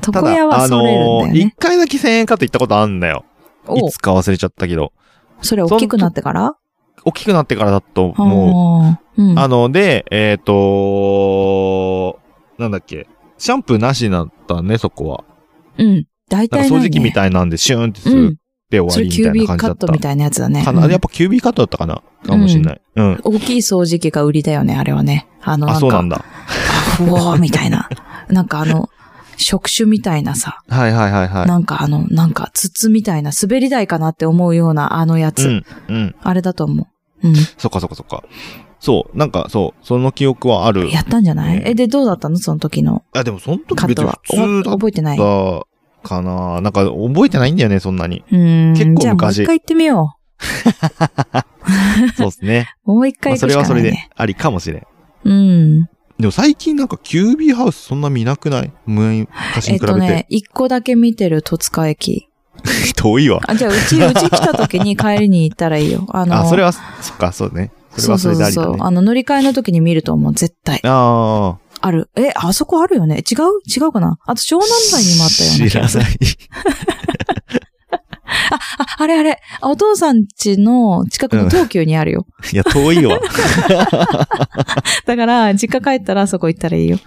[0.00, 1.54] た床屋はあそれるんだのー、一よね。
[1.58, 3.24] 回だけ1000円カット行ったことあんだよ。
[3.66, 4.92] おいつか忘れちゃったけど。
[5.42, 6.54] それ大きくなってから？
[7.04, 9.22] 大きくなってからだと思う。
[9.22, 9.34] うん。
[9.36, 9.38] う。
[9.38, 12.18] あの、で、えっ、と
[12.58, 13.06] なんだっけ。
[13.38, 15.24] シャンプーなしになったね、そこは。
[15.78, 16.06] うん。
[16.28, 16.76] 大体ね。
[16.76, 18.36] 掃除機みたいなんで、シューンってするうん。
[18.68, 19.92] で終わりみたいな感じだったーカット。
[19.92, 20.64] みたいなやつだね。
[20.64, 22.80] かな、うんやっぱキュービーカットだったかなかもしんない。
[22.96, 23.20] うん。
[23.22, 25.28] 大きい掃除機が売りだよね、あれはね。
[25.42, 26.24] あの、なあ、んか、そうなんだ。
[26.96, 27.88] ふわーみたいな。
[28.28, 28.88] なんかあの、
[29.36, 31.46] 触手みたいなさ、はいはいはいはい。
[31.46, 35.48] なんかあの、なんか筒みたいな、滑り台かなって思うようなあのやつ。
[35.48, 36.14] うん、うん。
[36.22, 36.88] あれだと思
[37.22, 37.28] う。
[37.28, 37.34] うん。
[37.34, 38.24] そっかそっかそっか。
[38.80, 40.90] そう、なんかそう、その記憶はある。
[40.90, 42.38] やったんじゃない、ねえ、で、どうだったの？
[42.38, 43.86] その時のあ、でもその時。
[43.86, 45.18] 別に普通覚えてない？
[45.18, 48.22] かななんか覚えてないんだよね、そんなに。
[48.30, 48.74] ーん。
[48.74, 50.16] 結構じゃあもう昔一回行ってみよ
[52.16, 52.68] そうですね。
[52.86, 52.92] う。
[52.94, 53.90] もう一まあそ回行くしかない、ね。
[53.90, 54.86] れはそれでありかもしれん。
[55.24, 55.88] うん。
[56.18, 58.72] でも最近なんかキュービーハウスそんな見なくない？
[58.86, 59.86] 昔えっに比べて。
[59.86, 62.28] とね、一個だけ見てる戸塚駅。
[62.96, 63.40] 遠いわ。
[63.46, 66.06] あ、じゃあ、うち、うち来た時に帰りに行ったらいいよ。
[66.10, 66.80] あの、あ、それは、そ
[67.12, 67.70] っか、そうね。
[67.98, 68.64] それはそれでありだね。
[68.64, 68.86] そうそうそう。
[68.86, 70.80] あの、乗り換えの時に見ると思う、絶対。
[70.84, 72.08] あある。
[72.16, 73.16] え、あそこあるよね？
[73.30, 73.60] 違う？
[73.68, 74.16] 違うかな？
[74.24, 74.60] あと、湘あ。
[74.90, 76.04] 南台にもあったような気がする。
[76.04, 76.18] 知らない。
[78.26, 78.58] あ、
[78.98, 79.40] あれあれ。
[79.60, 82.26] あお父さん家の近くの東急にあるよ。
[82.52, 83.18] いや、遠いわ。
[85.06, 86.98] だから、実家帰ったらそこ行ったらいいよ。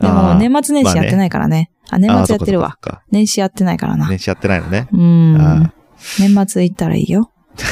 [0.00, 1.70] でも、年末年始やってないからね。
[1.90, 2.78] あ、年末やってるわ。
[3.10, 4.08] 年始やってないからな。
[4.08, 4.88] 年始やってないのね。
[4.92, 5.72] うんあ。
[6.18, 7.30] 年末行ったらいいよ。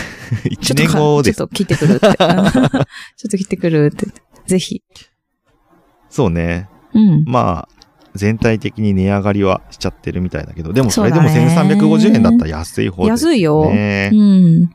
[0.50, 1.48] 一年後ですちょっ。
[1.48, 2.06] と来てくるって。
[2.06, 4.06] うんちょっと来てくるって。
[4.46, 4.82] ぜひ。
[6.08, 6.68] そうね。
[6.94, 7.24] うん。
[7.26, 7.73] まあ、
[8.14, 13.70] 全体的に値上がりはしちゃってるみたいだけど、でもそれでもそうだね1350円だったら安い方です安いよ。
[13.70, 14.16] ねう。
[14.16, 14.70] ん。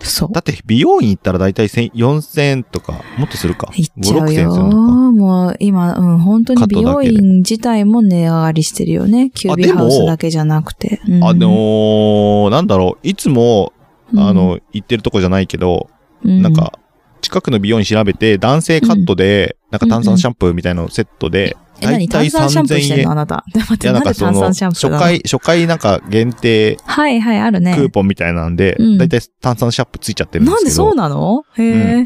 [0.00, 0.32] そう。
[0.32, 3.70] だって美容院行ったらだいたい4000円とか、もっとするか。
[3.74, 4.72] 行っちゃ5、う6000円するよ。
[5.12, 9.30] もう今、うん、本当に美容院自体も値上がりしてるよね。
[9.30, 11.00] キュービーハウスだけじゃなくて。
[11.08, 13.72] うんあ、で、も、なんだろう、いつも、
[14.16, 15.88] あの、行ってるとこじゃないけど、
[16.24, 16.78] うん、なんか、
[17.20, 23.12] 近くの美容院調べて、男性カットで、なんか炭酸シャンプーみたいなのセットで、え、何炭酸シャンプーしてんの？
[23.12, 23.44] あなた。
[23.52, 27.74] で 待って、なで炭なんんかその、酸シャンプー初回、初回なんか限定はいはい、あるね。
[27.76, 30.54] クーポンみたいなんでうん、だいたい炭酸シャンプーついちゃってるんでけど。
[30.56, 31.42] なんですそうなの？
[31.56, 32.04] へえ、うん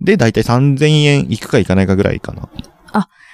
[0.00, 2.48] で、だいたい3000円いくかいかないかぐらいかな。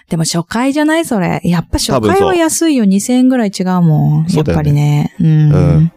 [0.08, 1.40] でも初回じゃないそれ。
[1.44, 2.84] やっぱ初回は安いよ。
[2.84, 4.26] 2000円ぐらい違うもん。
[4.28, 5.14] やっぱりね。
[5.20, 5.52] うん。
[5.52, 5.92] うん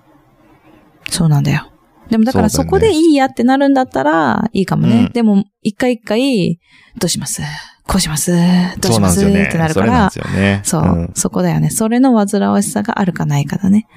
[1.10, 1.68] そうなんだよ。
[2.12, 5.06] でもだからそこでいいやってなるんだったら、いいかもね。
[5.08, 6.60] うんでも、一回一回、
[7.00, 7.42] どうします？
[7.86, 8.40] こうしますどう
[8.84, 9.20] そうします。
[9.20, 10.62] ってなるからで、すよね。
[10.64, 11.70] そう、んそこだよね。
[11.70, 13.88] それの煩わしさがあるかないかだね。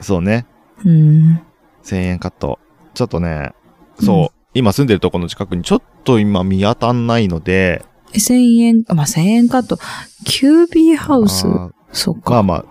[0.00, 0.46] そうね。
[0.84, 1.42] うん。
[1.84, 2.58] 1000円カット。
[2.94, 3.52] ちょっとね、
[4.00, 9.78] そう、うん今住んでるとこの近くにちょっと今見当たんないので、え1000円、まあ、1000円カット。
[10.24, 11.44] キュービーハウス？
[11.48, 12.30] あそうか。
[12.30, 12.64] ーまあまあ、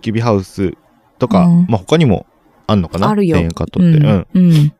[0.00, 0.72] キュビハウス
[1.20, 2.26] とか、うんまあ他にも
[2.66, 3.08] あんのかな？
[3.08, 3.88] あるよ ?1000 円カットって。
[3.88, 4.04] うん。
[4.34, 4.52] うん。
[4.52, 4.72] うん。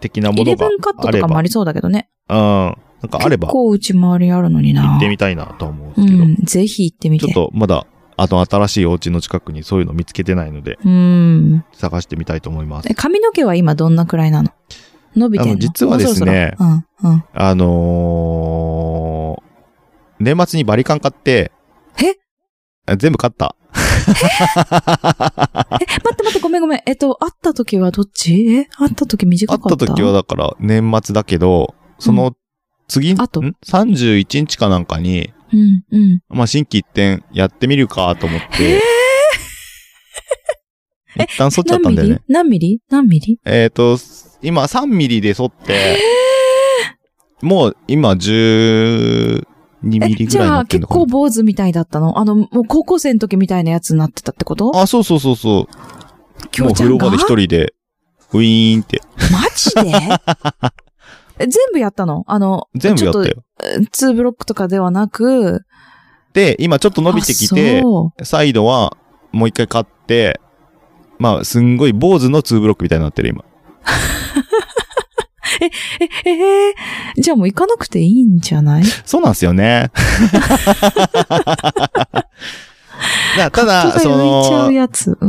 [0.00, 1.28] 的なもイレのがブンカットあれば。
[1.28, 2.10] とかもありそうだけどね。
[2.28, 2.76] うん。
[3.02, 4.92] なんかあれば結、構うち周りあるのにな。
[4.92, 6.36] 行ってみたいなとは思うんでうすけど、ん。
[6.36, 7.26] ぜひ行ってみて。
[7.26, 7.86] ちょっとまだ、
[8.16, 11.64] あの新しいお家の近くにそういうの見つけてないので、うん。
[11.72, 12.94] 探してみたいと思いますえ、。
[12.94, 14.50] 髪の毛は今どんなくらいなの？
[15.16, 15.56] 伸びてんの？
[15.56, 17.24] 実はですねもうそろそろうん、うん。
[17.32, 21.50] あのー、年末にバリカン買って、
[21.98, 22.16] え？
[22.86, 23.56] あ全部買った。
[24.08, 24.20] え、待
[26.12, 26.82] って待って、ごめんごめん。
[26.84, 28.46] えっと、会った時はどっち？
[28.48, 28.64] え？
[28.76, 29.62] 会った時短かった？
[29.62, 32.34] 会った時はだから年末だけど、その
[32.90, 33.20] 次、ん？
[33.20, 36.20] あと ?31 日かなんかに、うん、うん。
[36.28, 38.82] まあ、新規一点やってみるかと思っへて、
[41.24, 42.22] 一旦剃っちゃったんだよね。
[42.28, 42.80] 何ミリ？
[42.90, 43.38] 何ミリ？
[43.44, 43.96] えっ、と、
[44.42, 45.98] 今3ミリで剃って、
[47.42, 49.44] もう今12
[49.82, 51.12] ミリえ、ぐじゃあらいになってん結構のかな。
[51.12, 52.18] 坊主みたいだったの？
[52.18, 54.76] あの、もう高校生の時みたいなやつになってたってこと？
[54.78, 56.48] あ、そうそうそうそう。
[56.48, 57.74] きょうちゃんがもう風呂場で一人で、
[58.32, 59.00] ウィーンって、
[59.32, 59.98] マジで？
[61.40, 62.24] え全部やったの？
[62.26, 63.24] あの、全部やったよ。
[63.58, 65.62] と、2ブロックとかではなく、
[66.32, 67.82] で、今ちょっと伸びてきて
[68.22, 68.96] サイドは
[69.32, 70.40] もう一回買って、
[71.18, 73.44] まあ、すんごい坊主の2ブロックみたいになってる、 今。
[75.60, 76.74] え、ええ
[77.20, 78.84] じゃあもう行かなくていいんじゃない？
[79.04, 79.90] そうなんですよね。
[83.36, 84.42] だただ、その。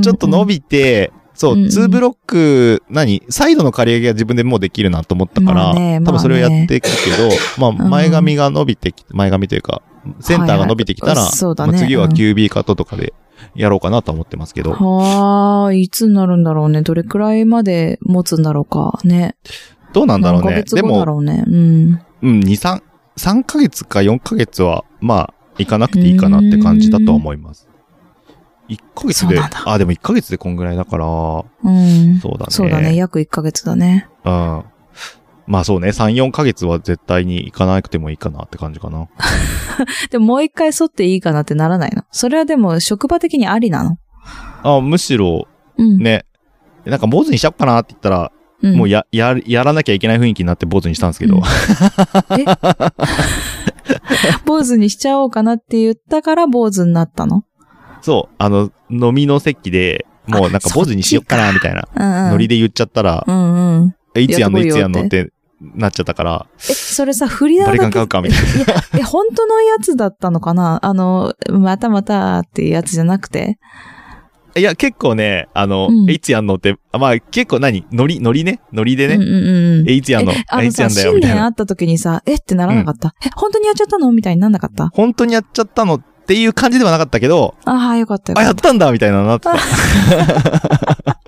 [0.01, 3.23] ちょっと伸びて、そう、うんうん2ブロック、何？
[3.29, 9.81] サイドの刈り上げが自分でもうできるなと思ったから、まあね多分それをやっていくけど、まあ、ん前髪が伸びてきて、前髪というか、
[10.19, 13.13] センターが伸びてきたら、はいはいまあ次はうん QB カットとかで
[13.55, 16.83] やろうかなと思ってますけど、はあ、いつになるんだろうね？
[16.83, 18.99] どれくらいまで持つんだろうか？
[19.03, 19.35] ね。
[19.93, 20.63] どうなんだろうね？
[20.63, 21.27] でも、うん。
[21.29, 22.81] うん、2、3、
[23.17, 27.67] 3ヶ月か4ヶ月は、まあ、行かなくていいかなって感じだとは思います。
[28.71, 32.19] 1ヶ月であ、でも1ヶ月でこんぐらいだから、うん。
[32.19, 32.47] そうだね。
[32.49, 32.95] そうだね。
[32.95, 34.07] 約1ヶ月だね。
[34.23, 34.63] うん。
[35.47, 39.07] まあそうね、3、4ヶ月は絶対に行かなくてもいいかなって感じかな。
[40.09, 42.03] でももう一回剃っていいかなってならないの？
[42.11, 43.97] それはでも職場的にありなの？
[44.63, 45.97] あ、むしろ、うん。
[45.97, 46.25] ね、
[46.85, 48.31] なんか坊主にしちゃおうかなって言ったら、
[48.63, 51.41] うんもうや、や、やらなきゃいけない雰囲気になって坊主にしたんですけど、うん
[52.39, 52.45] え？
[54.45, 57.43] 坊主にしちゃおうかなって言ったから坊主になったの？
[58.01, 62.31] そう、あの、飲みの席で、もうなんか坊主にしよっかなみたいな、うんうん。
[62.31, 63.95] ノリで言っちゃったら、うんうん。
[64.15, 68.47] えいつやんのいつやんのってなっちゃったから、え、それさ、振りだけバリカン買うかみたいな。
[68.55, 70.79] いや、え、本当のやつだったのかな？
[70.83, 73.57] あの、またまたっていうやつじゃなくて？
[74.55, 76.09] いや、結構ね、あの、うん。
[76.09, 77.85] えいつやんのって、あまあ結構何？
[77.91, 78.59] ノリ、ノリね？
[78.73, 79.29] ノリでね、うんうん
[79.81, 79.89] うん。
[79.89, 80.33] えいつやんの？
[80.33, 81.35] えあいつやんだよ新みたいな。
[81.35, 84.11] 年会った時にさ、えってならなかった、え、本当にやっちゃったの？
[84.11, 84.89] みたいになんなかった？
[84.89, 88.43] 本当にやっちゃったのっていう感じではなかったけど、ああ、よかったよあ。
[88.43, 89.55] やったたんだみたいななってた。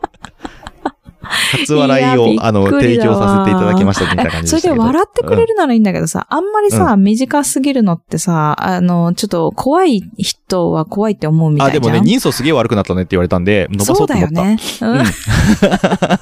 [1.24, 4.82] 初笑いいやびっくり、だわをあの、提供させていただきましたみたいな感じそれででしたけど。
[4.84, 11.84] 笑ってくれるならいいんだけどさ、あんまりさ、短すぎるのってさ、あの、ちょっと怖い人は怖いって思うみたあ、いじゃん。
[11.84, 14.36] でもね、人相すげえ悪くなったねって言われたんで、伸ばそそううと思った。
[14.36, 14.58] だよね。
[14.82, 14.94] う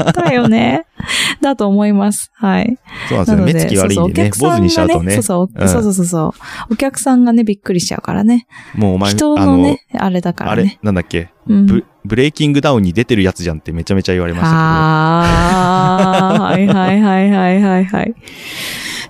[0.10, 0.14] ん。
[0.14, 0.86] だよね。
[1.42, 2.32] だと思います。
[2.36, 2.78] はい。
[3.10, 3.46] そうなんですよ。
[3.46, 4.32] 目つき悪いんでね。
[4.40, 5.24] 坊主にしちゃうとねそう。
[5.24, 6.34] そう、うんそうそうそ
[6.70, 6.74] う。
[6.74, 8.48] お客さんがね、びっくりしちゃうからね。
[8.76, 18.16] もうお前、人あのね、あれだかあれらね。、なんだっけ、うんブ、ブレイキングダウンに出てるやつじゃんってめちゃめちゃ言われましたああ、はいはいはいはいはい はい。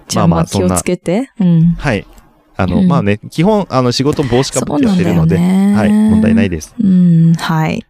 [0.07, 1.29] じゃあまあ気をつけて。
[1.39, 1.61] うん。
[1.61, 1.73] けど。
[1.77, 2.05] はい。
[2.57, 6.75] あの、うんまあね、基本、あの、仕事帽子かぶってやってるので、はい、問題ないです。
[6.79, 7.85] うん、はい。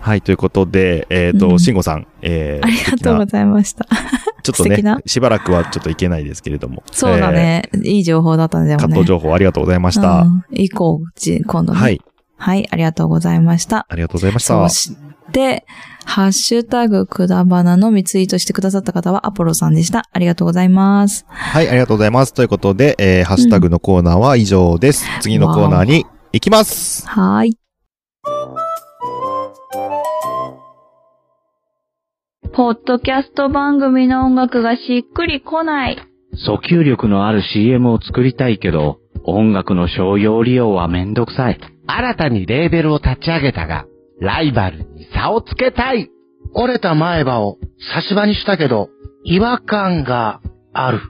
[0.00, 3.86] はい、ということで、えっ、と、うん慎吾さん、えー、ありがとうございました。
[4.42, 6.82] ちょっとね、しばらくはちょっといけないですけれども。
[6.90, 7.68] そうだね。
[7.84, 8.80] いい情報だったんでえー。
[8.80, 8.94] もね。
[8.94, 10.22] カット情報ありがとうございました。
[10.22, 10.44] うん。
[10.50, 11.78] 行こう、じ今度ね。
[11.78, 12.00] はい。
[12.38, 13.86] はい、ありがとうございました。
[13.90, 14.68] ありがとうございました。
[14.68, 14.96] そし
[15.32, 15.66] て、
[16.06, 20.04] ハッシュタグくだばなのミツイートしてくださった方はアポロさんでした。
[20.10, 21.26] ありがとうございます。
[21.28, 22.32] はい、ありがとうございます。
[22.32, 25.04] ということで、えー、ハッシュタグのコーナーは以上です。
[25.20, 27.06] 次のコーナーに行きます。
[27.06, 27.59] はーい。
[32.52, 35.96] ポッドキャスト番組の音楽がしっくりこない。
[36.48, 41.60] 訴求力のある CM を作りたいけど、音楽の商用利用はめんどくさい。
[41.86, 43.86] 新たにレーベルを立ち上げたが、
[44.20, 46.10] ライバルに差をつけたい。
[46.52, 47.58] 折れた前歯を
[47.94, 48.88] 差し歯にしたけど、
[49.24, 50.40] 違和感が
[50.72, 51.00] ある。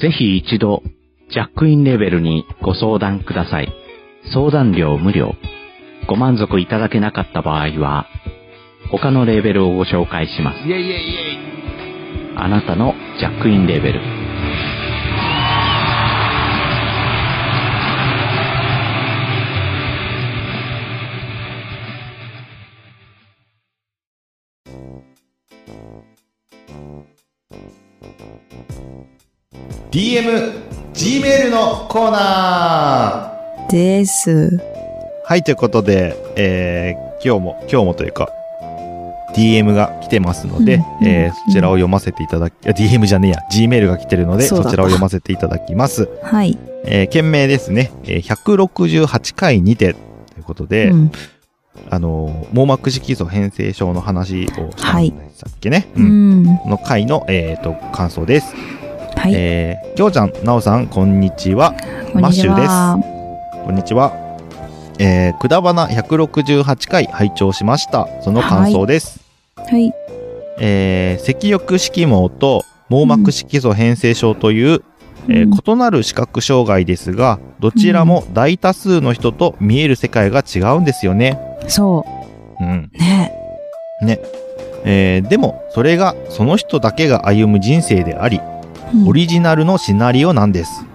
[0.00, 0.82] ぜひ一度、
[1.30, 3.68] ジャックインレベルにご相談ください。
[4.32, 5.34] 相談料無料。
[6.08, 8.06] ご満足いただけなかった場合は、
[8.90, 10.60] 他のレーベルをご紹介します。
[10.60, 12.36] イェイイェイイェイ。
[12.36, 14.00] あなたのジャックインレベル。
[29.90, 30.52] DM、
[30.94, 34.58] Gmail のコーナーです。
[35.24, 38.30] はい、ということで、えー、今日も、今日もというか、
[39.34, 46.08] DM が来てますので、うんえーうんそちらを読ませていただき、いや、DM じゃねえや、Gmail が来てるので、そちらを読ませていただきます。
[46.22, 46.58] はい。
[46.84, 49.98] えー、件名ですね、えー、168回にて、と
[50.38, 51.12] いうことで、うん
[51.90, 56.44] あのー網膜色素変性症の話をしたんでしたっけね、ううんん。
[56.66, 58.54] の回の、えっ、と、感想です。
[59.16, 59.32] はい。
[59.34, 61.74] えー、きょうちゃん、なおさん、こんにちは。
[62.12, 64.27] こんにちはマッシュこんにちは。
[64.98, 68.08] えー、くだばな168回拝聴しました。
[68.22, 69.20] その感想です。
[69.56, 69.92] はい。
[70.60, 74.82] えー、赤翼色盲と網膜色素変性症という、
[75.28, 81.38] えーうん異なる視覚障害ですが、どちらも大多数の人と見える世界が違うんですよね。
[81.68, 82.04] そ
[82.58, 82.90] うん。
[84.00, 84.04] う。
[84.06, 84.20] ね。
[84.84, 88.40] えーでも、それがその人だけが歩む人生であり、
[88.94, 90.86] うんオリジナルのシナリオなんです。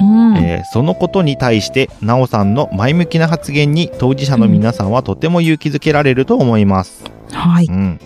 [0.00, 0.36] うん。
[0.38, 7.04] えーそのことに対して、なおさんの前向きな発言に当事者の皆さんはとても勇気づけられると思います。
[7.32, 7.66] はい。
[7.66, 8.00] うん。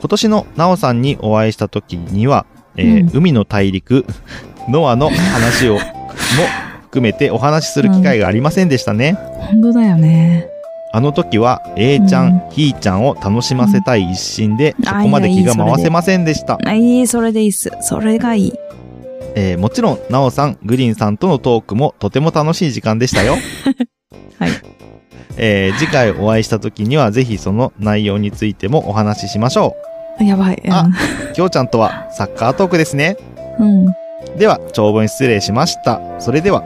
[0.00, 4.04] 今年のなおさんにお会いした時には、えーうん海の大陸、
[4.68, 5.80] ノアの話を、も
[6.82, 9.16] 含めてお話しする機会がありませんでしたね。
[9.38, 10.46] 本当だよね。
[10.94, 16.58] あの時は A ちゃん、うんひーちゃんを楽しませたい一心で、うんそこまで気が回せませんでした。
[16.64, 17.70] あ、いい、それでいいっす。
[17.80, 18.52] それがいい。
[19.34, 23.34] えーもちろん、なおさん、グリーンさんとのトークもとても楽しい時間でしたよ。
[24.38, 24.50] はい。
[25.38, 29.74] えー次回お会いした時にはぜひその内容についてもお話ししましょ
[30.20, 30.62] やばい。
[30.68, 30.88] あ
[31.30, 31.32] う。
[31.32, 33.16] きょうちゃんとはサッカートークですね。
[33.58, 33.86] うん。
[34.38, 36.00] では、長文失礼しました。
[36.18, 36.62] それでは、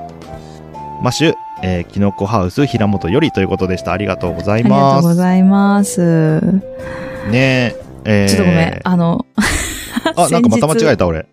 [1.03, 3.93] マッシュ、えー、キノコハウス平本よりということでした。
[3.93, 5.05] ありがとうございありがとます。
[5.07, 6.41] うございます。
[7.31, 8.81] ねえ、えーちょっとごめん。
[8.85, 9.25] あの、
[10.17, 11.27] あ、なんかまた間違えた俺。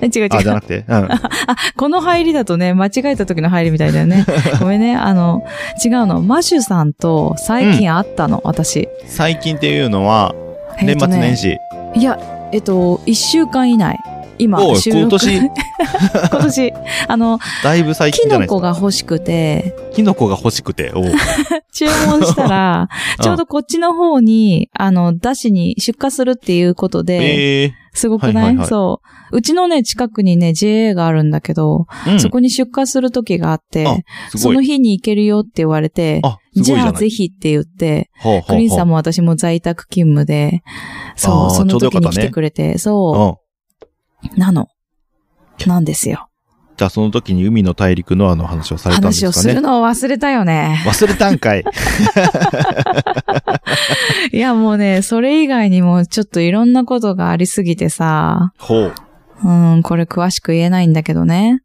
[0.00, 0.60] え違う違あ、じゃなう。
[0.60, 0.84] くて？
[0.86, 1.08] うん。
[1.76, 4.24] この入りだとね、間違えた時の入りみたいだよね。
[4.60, 4.94] ごめんね。
[4.96, 5.42] あの、
[5.84, 6.20] 違うの。
[6.22, 8.88] マシュさんと最近会ったの、私。
[9.06, 10.34] 最近っていうのは、
[10.82, 11.58] 年末年始。
[11.94, 12.18] いや、
[12.52, 13.98] えっと、一週間以内。
[14.40, 15.48] 今今年、 今
[16.28, 16.72] 年、
[17.08, 18.54] あの、だいぶ最近キノじゃないですか。
[18.54, 20.92] コが欲しくて、キノコが欲しくて。
[21.72, 22.88] 注文したら、
[23.20, 29.00] ちょうどこっちの方に、あの、出しに出荷するっていうことで、ええすごくない,、はいはいはいそ
[29.32, 29.36] う。
[29.36, 32.20] うちのね、近くにね、JA があるんだけど、うん。
[32.20, 34.04] そこに出荷する時があって。
[34.36, 36.22] その日に行けるよって言われて、
[36.54, 36.86] じゃ。
[36.86, 40.62] あぜひって言って、ほうほうほうクリーンさんも私も在宅勤務で、
[41.16, 42.78] そう、その時に来てくれて、うん。
[42.78, 43.49] そう、
[44.36, 44.68] なの。
[45.66, 46.28] なんですよ。
[46.76, 49.32] じゃあその時に海の大陸ノアの話をされたんですかね。
[49.32, 50.82] 話をするのを忘れたよね。
[50.86, 51.64] 忘れたんかい。
[54.32, 58.94] いやもうね、それ以外にもちょっといろんなことがありすぎてさ、ほう。
[59.44, 61.60] うん、これ詳しく言えないんだけどね。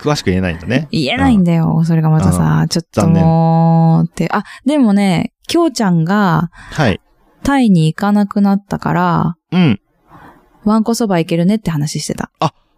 [0.00, 0.88] 詳しく言えないんだね。
[0.90, 4.28] 言えないんだよ、それがまたさ、ちょっともう、って。
[4.32, 7.00] あ、でもね、きょうちゃんがはい。
[7.42, 9.80] タイに行かなくなったから、うん。
[10.64, 12.30] ワンコそば行けるねって話してた。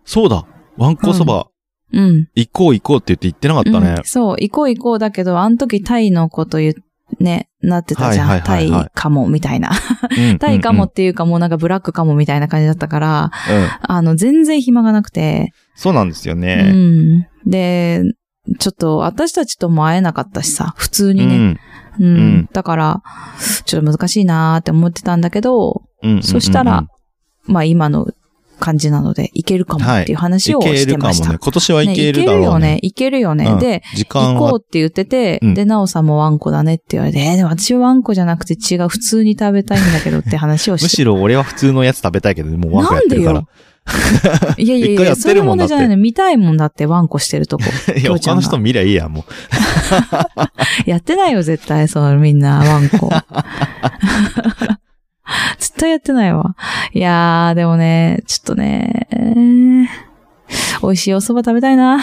[0.04, 0.46] そうだ。
[0.76, 1.48] ワンコそば、
[1.92, 2.28] うん。
[2.34, 4.04] 行こう行こうって言って行ってなかったねうん。
[4.04, 8.28] そう、行こう行こうだけど、あの時タイのこと言う、ね、なってたじゃん。
[8.28, 9.70] はいはいはいはいタイかも、みたいな。
[9.70, 16.72] うんタイかもうんっていうかもうなんかブラックかもみたいな感じだったから、うんうんあの、全然暇がなくて、そうなんですようね。
[16.72, 17.26] ん。
[17.46, 18.02] で、
[18.58, 21.36] ちょっと私たちとも会えなかったしさ、普通にね。
[21.36, 21.58] うん
[21.98, 22.04] うん。
[22.04, 23.02] うんだから、
[23.64, 26.86] ちょっと難しいなーって思ってたんだけど、うんうんうんそしたら、
[27.46, 28.08] まあ今の
[28.58, 31.24] 感じなので、いけるかもっていう話をいけしてました。
[31.24, 31.38] るかもね。
[31.42, 32.40] 今年はいけるねいけだろうね。
[32.40, 32.78] るよね。
[32.82, 33.44] いけるよね。
[33.46, 40.88] うんで、時間は行こうって言ってて、うんで、なおさんもワンコだねって言われて、えーでも私はワンコじゃなくて違う、普通に食べたいんだけどって話をむして。
[40.88, 43.46] しろ俺は普通のやつ食べたいけど、もうワンコやってるから。
[44.58, 45.96] いやいやいや、そういうるものじゃないの。
[45.96, 47.64] 見たいもんだって、ワンコしてるとこ。
[47.96, 49.24] いや、他の人見りゃいいや、も
[50.86, 50.90] う。
[50.90, 53.10] やってないよ、絶対、そう、みんな、ワンコ。
[55.58, 56.56] 絶対やってないわ。
[56.92, 59.08] いやー、でもね、ちょっとね、
[60.82, 62.00] 美味しいお蕎麦食べたいな。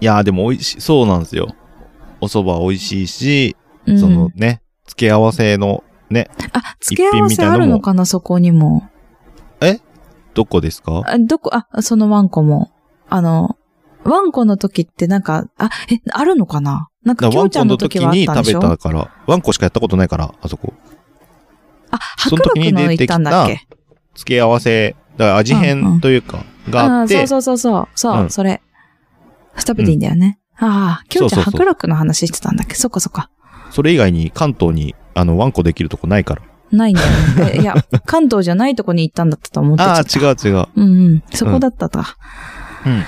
[0.00, 1.54] いや、でも美味しい、そうなんですよ。
[2.20, 8.88] お蕎麦美味しいし、うん、そのね、付け合わせの、ね、あ、付け合わせあるのかな、そこにも。
[10.34, 11.02] どこですか？
[11.04, 12.70] あどこ、あ、そのワンコも。
[13.10, 13.58] あの、
[14.02, 16.88] ワンコの時ってなんか、あ、え、あるのかな？
[17.04, 18.60] なんか、きょうちゃんのコの時時はあっに食べたんでしょ？
[18.60, 20.72] たから、ワンコしかやったことないから、あそこ。
[21.92, 23.76] あ、その時に白楽の行ったんだっ出てけ
[24.16, 27.88] 付け合わせ、だから味うんうん変というか、があって、そうそうそうそう。
[27.94, 28.60] そう、うんそれ。
[29.58, 30.38] 食べていいんだよね。
[30.58, 32.74] ああ、きょうちゃんそうそうそう白楽の話してたんだっけ？
[32.74, 33.30] そっかそっか。
[33.70, 36.42] それ以外に関東に、あの、ワンコできるとこないから。
[36.70, 37.08] ないんだよ
[37.50, 37.52] ね。
[37.56, 37.74] えいや、
[38.06, 40.00] 関東じゃないとこに行ったんだったと思ってちゃああ。
[40.00, 40.66] 違う違う。
[40.74, 41.22] うんうん。
[41.32, 42.16] そこだったか。
[42.86, 43.04] うん。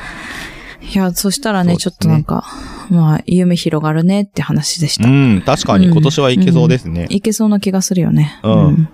[0.92, 2.44] いや、そしたらね、ちょっとなんか、
[2.90, 5.08] まあ、夢広がるねって話でした。
[5.08, 7.06] うん、確かに今年はいけそうですね。
[7.08, 8.38] いけそうな気がするよね。
[8.42, 8.88] うん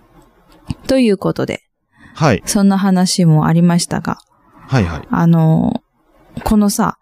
[0.86, 1.62] ということで、
[2.14, 2.42] はい。
[2.46, 4.18] そんな話もありましたが、
[4.66, 5.02] はいはい。
[5.10, 5.82] あの、
[6.44, 6.98] このさ、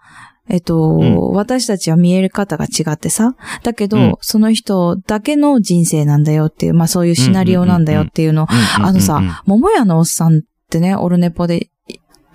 [0.49, 8.47] えっと、うん私たちは見える方が違ってさ、だけど、うんその人だけの人生なんだよっていう、まあそういうシナリオなんだよっていうのを、
[8.81, 11.69] あのさ、桃屋のおっさんってね、オルネポで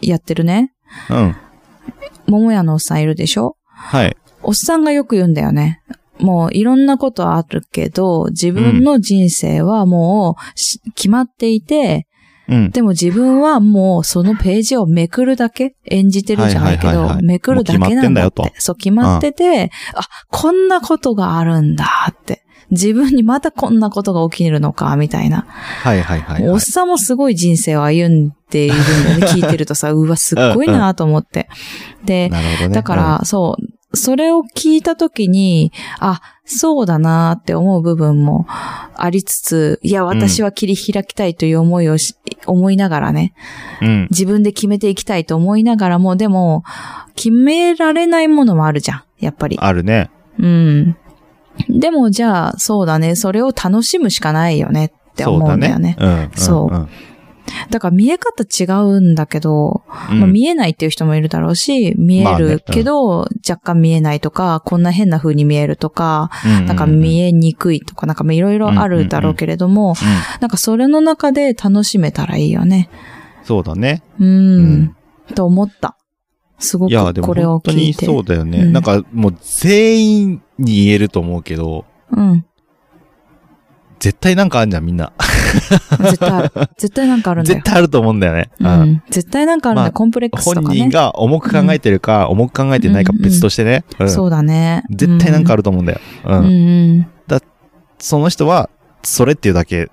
[0.01, 0.73] やってるね、
[1.09, 1.35] うん、うん。
[2.27, 3.57] 桃屋のおっさんいるでしょ？
[3.67, 4.15] はい。
[4.41, 5.81] おっさんがよく言うんだよね。
[6.19, 12.07] もういろんなことあるけど、自分の人生はもうし決まっていて、
[12.47, 12.71] うん。
[12.71, 18.53] でも自分はもうそのページをめくるだけ演じてるじゃないけどめくるだけなんだって。
[18.57, 22.42] そう、決まってて、あ、こんなことがあるんだって。
[22.71, 25.45] 自分にまたこんなことが起きるのか、みたいな。
[25.47, 26.49] はいはいはい、はい。
[26.49, 29.27] おっさんもすごい人生を歩んでいるんだよね。
[29.27, 31.49] 聞いてるとさ、うわ、すっごいなと思って。
[32.05, 32.75] で、なるほどね。
[32.75, 42.15] だから、そう、それを聞いたときに、あ、そうだなって思う部分もありつつ、いや、私は切り開きたいという思いをし、
[42.47, 43.33] 思いながらね、
[43.81, 44.07] うん、うん。
[44.09, 46.63] 自分で決めていきたいと思いながらも、でも、
[47.15, 49.57] 決められないものもあるじゃん、やっぱり。
[49.59, 50.09] あるね。
[50.39, 50.97] うん。
[51.69, 55.95] でも、じゃあ、そうだね、それを楽しむしかないよねって思うんだよね。
[55.99, 56.29] そうだね。
[56.33, 56.37] うん。
[56.37, 56.89] そううん
[57.69, 69.95] だから見え方違うんだけど、うんまあ、見えないっていう人もいるだろうし、見えるけど、若干見えないとか、こんな変な風に見えるとか、うんなんか見えにくいとか、なんかいろいろあるだろうけれども、うん
[70.41, 72.89] なんかそれの中で楽しめたらいいよね。
[73.43, 74.03] そうだね。
[74.19, 74.73] うん。
[74.83, 74.95] ん
[75.35, 75.97] と思った。
[76.63, 78.05] すごいや、でもくこれを本当に聞いて。
[78.05, 78.59] そうだよね。
[78.59, 82.45] うんなんかもう全員に言えると思うけど、うん。
[83.99, 85.13] 絶対なんかあるじゃん、みんな。
[85.99, 86.51] 絶対ある。
[86.77, 87.63] 絶対なんかあるんだよ絶。
[87.65, 88.49] 対あると思うんだよね。
[88.59, 89.03] ううんん。
[89.09, 89.85] 絶対なんかあるんだよ。
[89.85, 90.65] まあコンプレックスとかね。
[90.67, 93.83] 本人が重く考えてるか、重く考えてないか別としてね。
[93.99, 94.83] うんそうだね。
[94.89, 95.59] 絶対なんかある。
[95.59, 95.99] ると思うんだよ。
[96.25, 96.33] う。
[96.33, 96.49] うんんう
[96.99, 97.07] ん。
[97.99, 98.69] その人は、
[99.03, 99.87] それっていうだけっ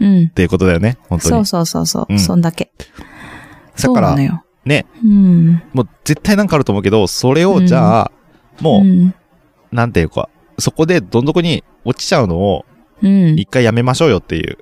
[0.00, 0.28] うん。
[0.30, 0.98] ていうことだよね。
[1.08, 1.30] 本当に。
[1.30, 2.06] そうそうそうそう。
[2.10, 2.72] うんそんだけ。
[3.76, 4.44] そうだからなのよ。
[4.64, 4.86] ね。
[5.04, 5.62] うん。
[5.72, 8.12] もう絶対なんかあると思うけど、それをじゃあ、
[8.60, 9.14] もう、ん。
[9.70, 12.64] なんていうか、そこでどん底に落ちちゃうのを
[13.02, 13.38] うん。
[13.38, 14.58] 一回やめましょうよっていう。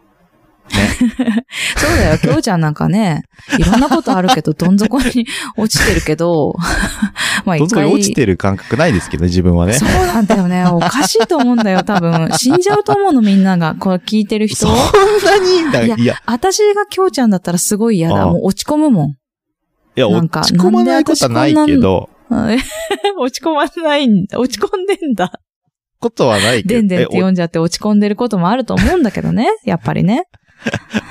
[0.71, 2.19] そうだよ。
[2.19, 3.25] きょうちゃんなんかね、
[3.59, 5.27] いろんなことあるけど、 どん底に
[5.57, 6.55] 落ちてるけど、
[7.45, 7.69] まあどん。
[7.69, 9.75] 底に落ちてる感覚ないですけどね、自分はね。
[9.75, 10.65] そうなんだよね。
[10.67, 12.31] おかしいと思うんだよ、多分。
[12.33, 13.75] 死んじゃうと思うの、みんなが。
[13.79, 14.69] これ聞いてる人そ。
[14.69, 15.73] んなに？
[15.73, 18.27] だいやいや、私がきょうちゃんだったらすごい嫌だ。
[18.27, 19.15] もう落ち込むもん。
[20.09, 22.57] いや、なんか落ち込まないことはないけど、うん
[23.19, 24.39] 落ち込まないんだ。
[24.39, 25.33] 落ち込んでんだ。
[25.99, 26.75] ことはないけど。
[26.75, 29.49] でんでんってえ読んじゃって落ち込んでることもあると思うんだけどね。
[29.65, 30.25] やっぱりね。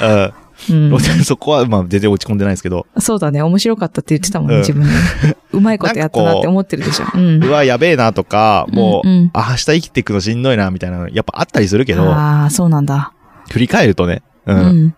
[0.01, 0.05] お
[0.71, 0.99] うんうん。
[1.23, 3.41] そこは、まあ、全然落ち込んでないですけど、そうだね。
[3.41, 4.83] 面白かったって言ってたもんね、うん自分
[5.23, 5.37] で。
[5.53, 7.05] うまいことやったなって思ってるでしょ。
[7.13, 7.43] うん。
[7.43, 13.13] うわ、やべえなとか、もう、うんうんあ、明日生きていくのしんどいな、みたいなの、やっぱあったりするけど、ああ、そうなんだ。
[13.51, 14.53] 振り返るとね、う。
[14.53, 14.95] うんん。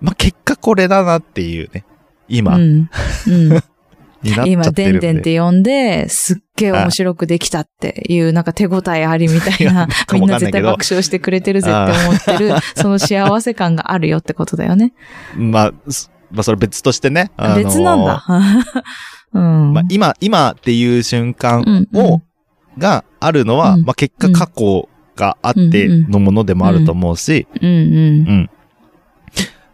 [0.00, 1.84] まあ、結果これだなっていうね、
[2.28, 2.90] 今、うん。
[3.26, 3.62] うん。
[4.46, 4.92] 今、で。
[4.92, 14.92] でんでんって呼んで、すっげえ面白くできたっていう、なんか手応えありみたいな、 みんな絶対爆笑してくれてるぜって思ってる、 その幸せ感があるよってことだよね。
[15.36, 17.30] まあ、すまあ、それ別としてね。
[17.36, 18.24] あのー別なんだ。
[19.32, 19.72] うん。
[19.72, 22.22] まあ、今、今っていう瞬間うんを、
[22.78, 28.50] があるのは、うんまあ、結果過去があってのものでもあると思うし、うんうん。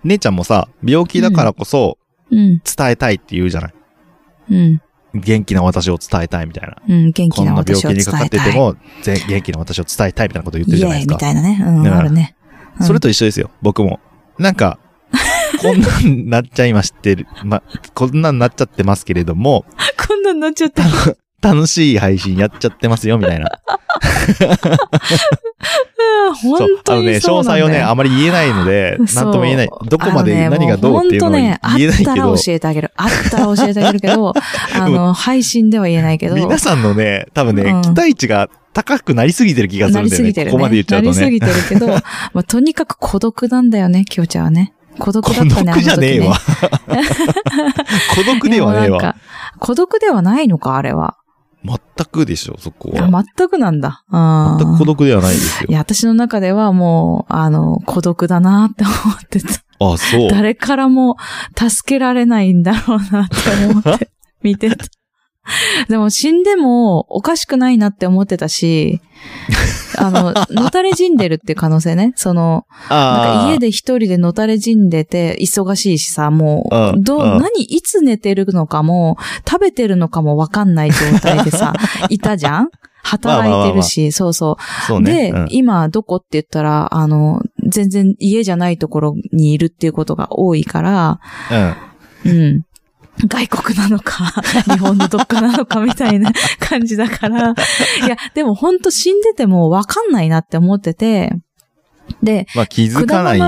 [0.05, 1.99] 姉ちゃんもさ、病気だからこそ
[2.33, 2.63] うん。
[2.65, 3.75] 伝えたいって言うじゃない。
[4.51, 4.83] うん。
[5.15, 6.77] 元気な私を伝えたいみたいな。
[6.89, 7.13] うん。
[7.13, 8.41] 元気こんな病な私を伝気にかかえたい。
[8.41, 11.19] ってても、ぜ元気な私を伝えたいみたいなこと言ってるじゃないですか。
[11.19, 11.59] たいなね。
[11.61, 12.35] うん、うんあるね。
[12.37, 12.43] うん
[12.81, 14.01] それと一緒ですよ、僕も。
[14.39, 14.79] なんか、
[15.61, 17.27] こんなんなっちゃいましてる。
[17.45, 17.63] ま、
[17.95, 19.67] こんなんなっちゃってますけれども、
[20.09, 20.83] こんなんなっちゃって。
[21.43, 23.47] 楽しい配信やっちゃってますよ、みたいな。
[26.43, 29.71] 本当にそうなんだよ細をね、あまり言えないので、 なんとも言えない。
[29.87, 32.93] どこまで何がどうっていうのはもう本当ね、言えないけどあったら、教えてあげる。
[32.97, 34.35] あったら教えてあげるけど、
[34.75, 36.35] あの、配信では言えないけど。
[36.35, 40.29] 皆さんのね、多分ね、うん期待値が高くなりすぎてる気がすなるんだよね。
[40.29, 40.53] りすぎてるね。
[40.53, 41.17] ここまで言っちゃうとね。
[41.17, 42.03] なりすぎてるけど、ま
[42.37, 44.73] あ、とにかく孤独なんだよね、きょうちゃんはね。
[44.99, 45.83] 孤独だ孤ったね、あの時ね。
[45.83, 46.37] 独じゃねえわ。
[48.15, 49.17] 孤独ではねえわ。
[49.59, 51.17] 孤独ではないのか、あれは。
[51.65, 51.79] 全
[52.11, 53.25] くでしょ、そこあは。
[53.37, 54.05] 全くなんだ。
[54.11, 55.73] うん全く孤独ではないですよい。
[55.73, 59.49] や、私の中ではもう、あの、孤独だなって思ってた。
[59.79, 60.31] あ、そう。
[60.31, 61.17] 誰からも
[61.57, 63.37] 助けられないんだろうなって
[63.71, 64.11] 思って
[64.43, 64.85] 見てた。
[65.89, 69.01] でも死んでもおかしくないなって思ってたし、
[69.99, 72.13] あの、のたれ死んでるっていう可能性ね。
[72.17, 79.17] その、なんかあ家で一人でのたれ死んでて忙しいしさ、もうう、ど何、いつ寝てるのかも、
[79.49, 81.73] 食べてるのかもわかんない状態でさ、
[82.09, 82.69] いたじゃん？
[83.05, 84.57] 働いてるし、そうそう。
[84.59, 85.13] あ、そうね。
[85.13, 91.21] で、うん今どこって言ったら、あの、全然家じゃないところにいるっていうことが多いから、
[92.25, 92.31] うん。
[92.31, 92.63] うん。
[93.27, 94.33] 外国なのか、
[94.67, 97.51] 日本のどっかなのかみたいな 感じだから。
[97.51, 101.33] いや、でも本当死んでてもわかんないなって思ってて、
[102.23, 103.39] で、まあ気づかない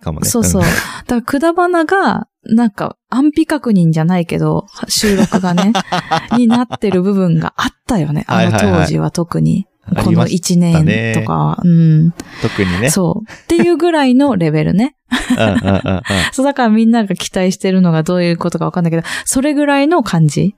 [0.00, 0.28] かもね。
[0.28, 0.62] そうそう。
[0.62, 5.72] だから、くだばなが、なんか、安否確認じゃないけど、収録がね、
[6.36, 8.24] になってる部分があったよね。
[8.26, 9.66] あの当時は特に。
[9.94, 11.60] あこのりまし1たね年とかは。
[11.62, 12.12] うん。
[12.42, 12.90] 特にね。
[12.90, 13.32] そう。
[13.32, 14.94] っていうぐらいのレベルね。
[16.32, 20.54] そう、だからみんなが期待してるのがどういうことかわかんないけど、それぐらいの感じ。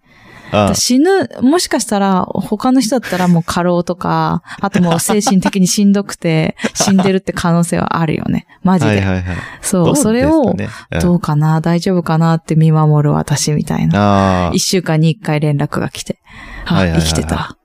[0.52, 8.46] あ死ぬ、もしかしたら、他の人だったらもう過労とか、あともう精神的にしんどくて、 死んでるって可能性はあるよね。
[8.62, 8.90] マジで。
[8.90, 9.36] はいはいはい。
[9.62, 10.56] そう、それどを
[11.00, 14.48] どうかな、大丈夫かなって見守る私みたいうんな。
[14.48, 16.18] あ一週間に一回連絡が来て、
[16.66, 17.56] あ、はい生きてた。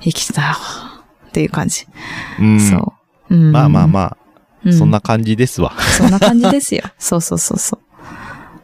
[0.00, 0.48] 生きてたよ。
[1.30, 1.86] っていう感じ。
[2.38, 2.42] あ。
[2.42, 2.60] うん。
[2.60, 2.94] そ
[3.30, 3.34] う。
[3.34, 4.16] うん、まあまあまあ、
[4.64, 5.72] うんそんな感じですわ。
[5.96, 6.82] そんな感じですよ。
[6.98, 7.80] そうそうそうそう。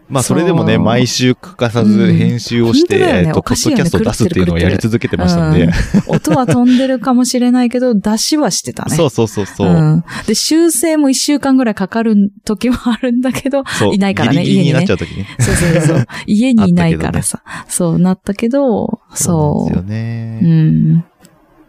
[0.08, 5.72] まあそれでもね、そう毎週欠かさずうん編集をして、えっと、ポッドキャストを出すっていうのをやり続けてましたんでうん。
[6.06, 8.94] 音は飛んでるかもしれないけど、出しはしてたね。
[8.94, 9.68] そうそうそうそう。
[9.68, 10.04] ん。
[10.26, 12.14] で、修正も一週間ぐらいかかる
[12.44, 13.94] 時もあるんだけど、そう。
[13.94, 15.26] いないからねギリギリに家にねなっちゃうときね。
[15.40, 16.06] そうそうそう。
[16.26, 17.42] 家にいないからさ。
[17.66, 19.74] そうなったけど、そう。
[19.74, 20.40] なんですよね。
[20.42, 21.04] うん。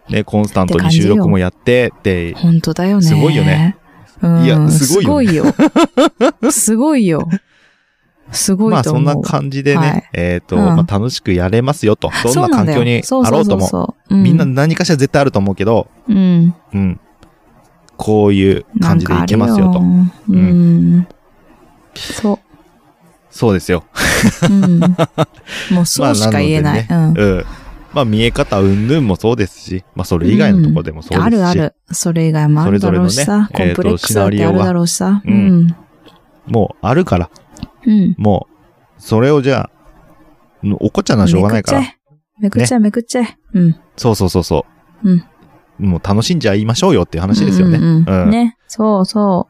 [0.10, 3.03] ね、コンスタントに収録もやって、で、本当だよね。
[3.03, 3.78] すごいよね。
[4.22, 4.43] うん。
[4.45, 5.53] いやすごいよね
[6.49, 7.28] すごいよ。
[7.28, 7.30] すごいよ。
[8.32, 9.16] すごまあそいと思う。
[9.20, 12.12] んな感じでね、はいえっと、うんまあ楽しくやれますよと。
[12.24, 16.55] どんな環境にあろうとも、そうそうそうそうみんな何かしら絶対あると思うけど、うん。
[16.74, 16.99] うん。
[17.95, 19.80] こういう感じでいけますよと。
[19.80, 21.08] なんかあるようん。
[21.95, 22.39] そ
[23.30, 23.84] そうですよ。
[24.49, 24.53] う。
[24.53, 24.80] うん。
[25.72, 26.86] もうそうしか言えない。
[26.89, 27.38] まあなのでねうん。
[27.38, 27.45] うん。
[27.94, 31.24] まあ見え方うんぬんもそうですし、まあそれ以外のところでもそうですし。
[31.26, 31.76] あるある。
[31.92, 33.50] それ以外もあるだろうしそさ。
[33.58, 35.22] れぞれのねコンプレックスだってあるだろうしさ。
[35.26, 35.76] うん。
[36.48, 37.30] もうあるから、
[37.86, 38.16] うん。
[38.18, 38.48] も
[38.98, 39.72] う、それをじゃあ、
[40.80, 41.82] おこっちゃなしょうがないから。
[42.40, 43.60] めくっちゃえ、めくっちゃえ、めくっちゃえ。
[43.60, 43.76] うん。
[43.96, 44.66] そうそうそうそ
[45.04, 45.10] う。
[45.10, 45.24] うん。
[45.90, 47.78] もう楽しんじゃいましょうよっていう話ですよね。
[47.78, 48.58] うんうんうんね。
[48.68, 49.48] そうそ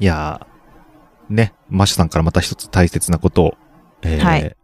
[0.00, 3.54] いやー、ね、マシュさんからまた一つ大切なことを、
[4.02, 4.56] えーはい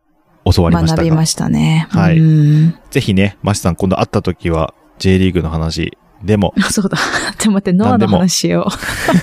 [0.52, 0.70] 教わう。
[0.70, 1.86] りましたが学びま、したね。
[1.90, 2.74] はいうん。
[2.90, 6.98] ぜひね、マシュさん今度会った時は、J リーグの話でも、あ そうだ。
[7.40, 8.70] でも待って、ノアの話しよう。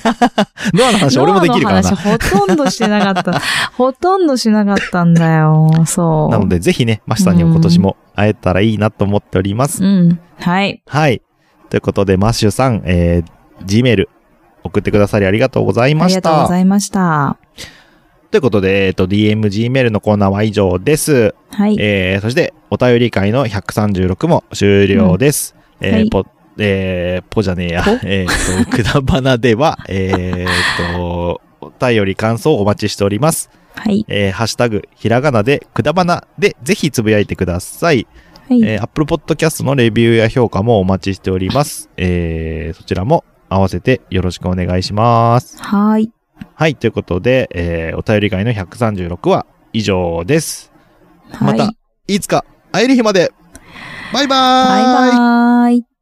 [0.78, 1.98] ノアの話俺もできるからノアのな。
[1.98, 3.42] 話ほとんどしてなかった。
[3.78, 5.70] ほとんどしなかったんだよ。
[5.86, 6.30] そう。
[6.30, 9.84] なので、ぜひね、マシュさんにも今年も会えたらいいなと思っております。
[9.84, 10.20] うん。
[10.40, 10.82] はい。
[10.86, 11.22] はい。
[11.70, 14.08] ということで、マッシュさん、えー、Gmail
[14.64, 16.42] 送ってくださりありがとうございありがとうました。
[16.44, 17.38] ございました。
[18.36, 21.34] ということで、えっ、と、DM、Gmail のコーナーは以上です。
[21.52, 21.78] はい。
[21.80, 25.56] えー、そして、お便り会の136も終了です。
[25.80, 26.26] えーはいポ、
[26.58, 27.92] えー、ポじゃねえやポ？
[28.04, 33.50] えっ、と、 くだばなでは、えっ、と、お便り感想をお待ちしております。
[33.74, 34.06] はい。
[34.10, 38.06] えー、ハッシュタグ、ひらがなで、くだばなで、ぜひつぶやいてください。
[38.50, 38.62] はい。
[38.66, 41.90] えー、Apple Podcast のレビューや評価もお待ちしております。
[41.96, 45.58] えー、そちらも合わせてよろしくお願いします。
[45.64, 46.12] はい。
[46.58, 50.72] はい、ということで、えー、お便り会の136は以上です。
[51.32, 51.58] はい。
[51.58, 51.74] また、
[52.08, 53.34] いつか会える日まで
[54.14, 55.95] バイバーイバイバーイ。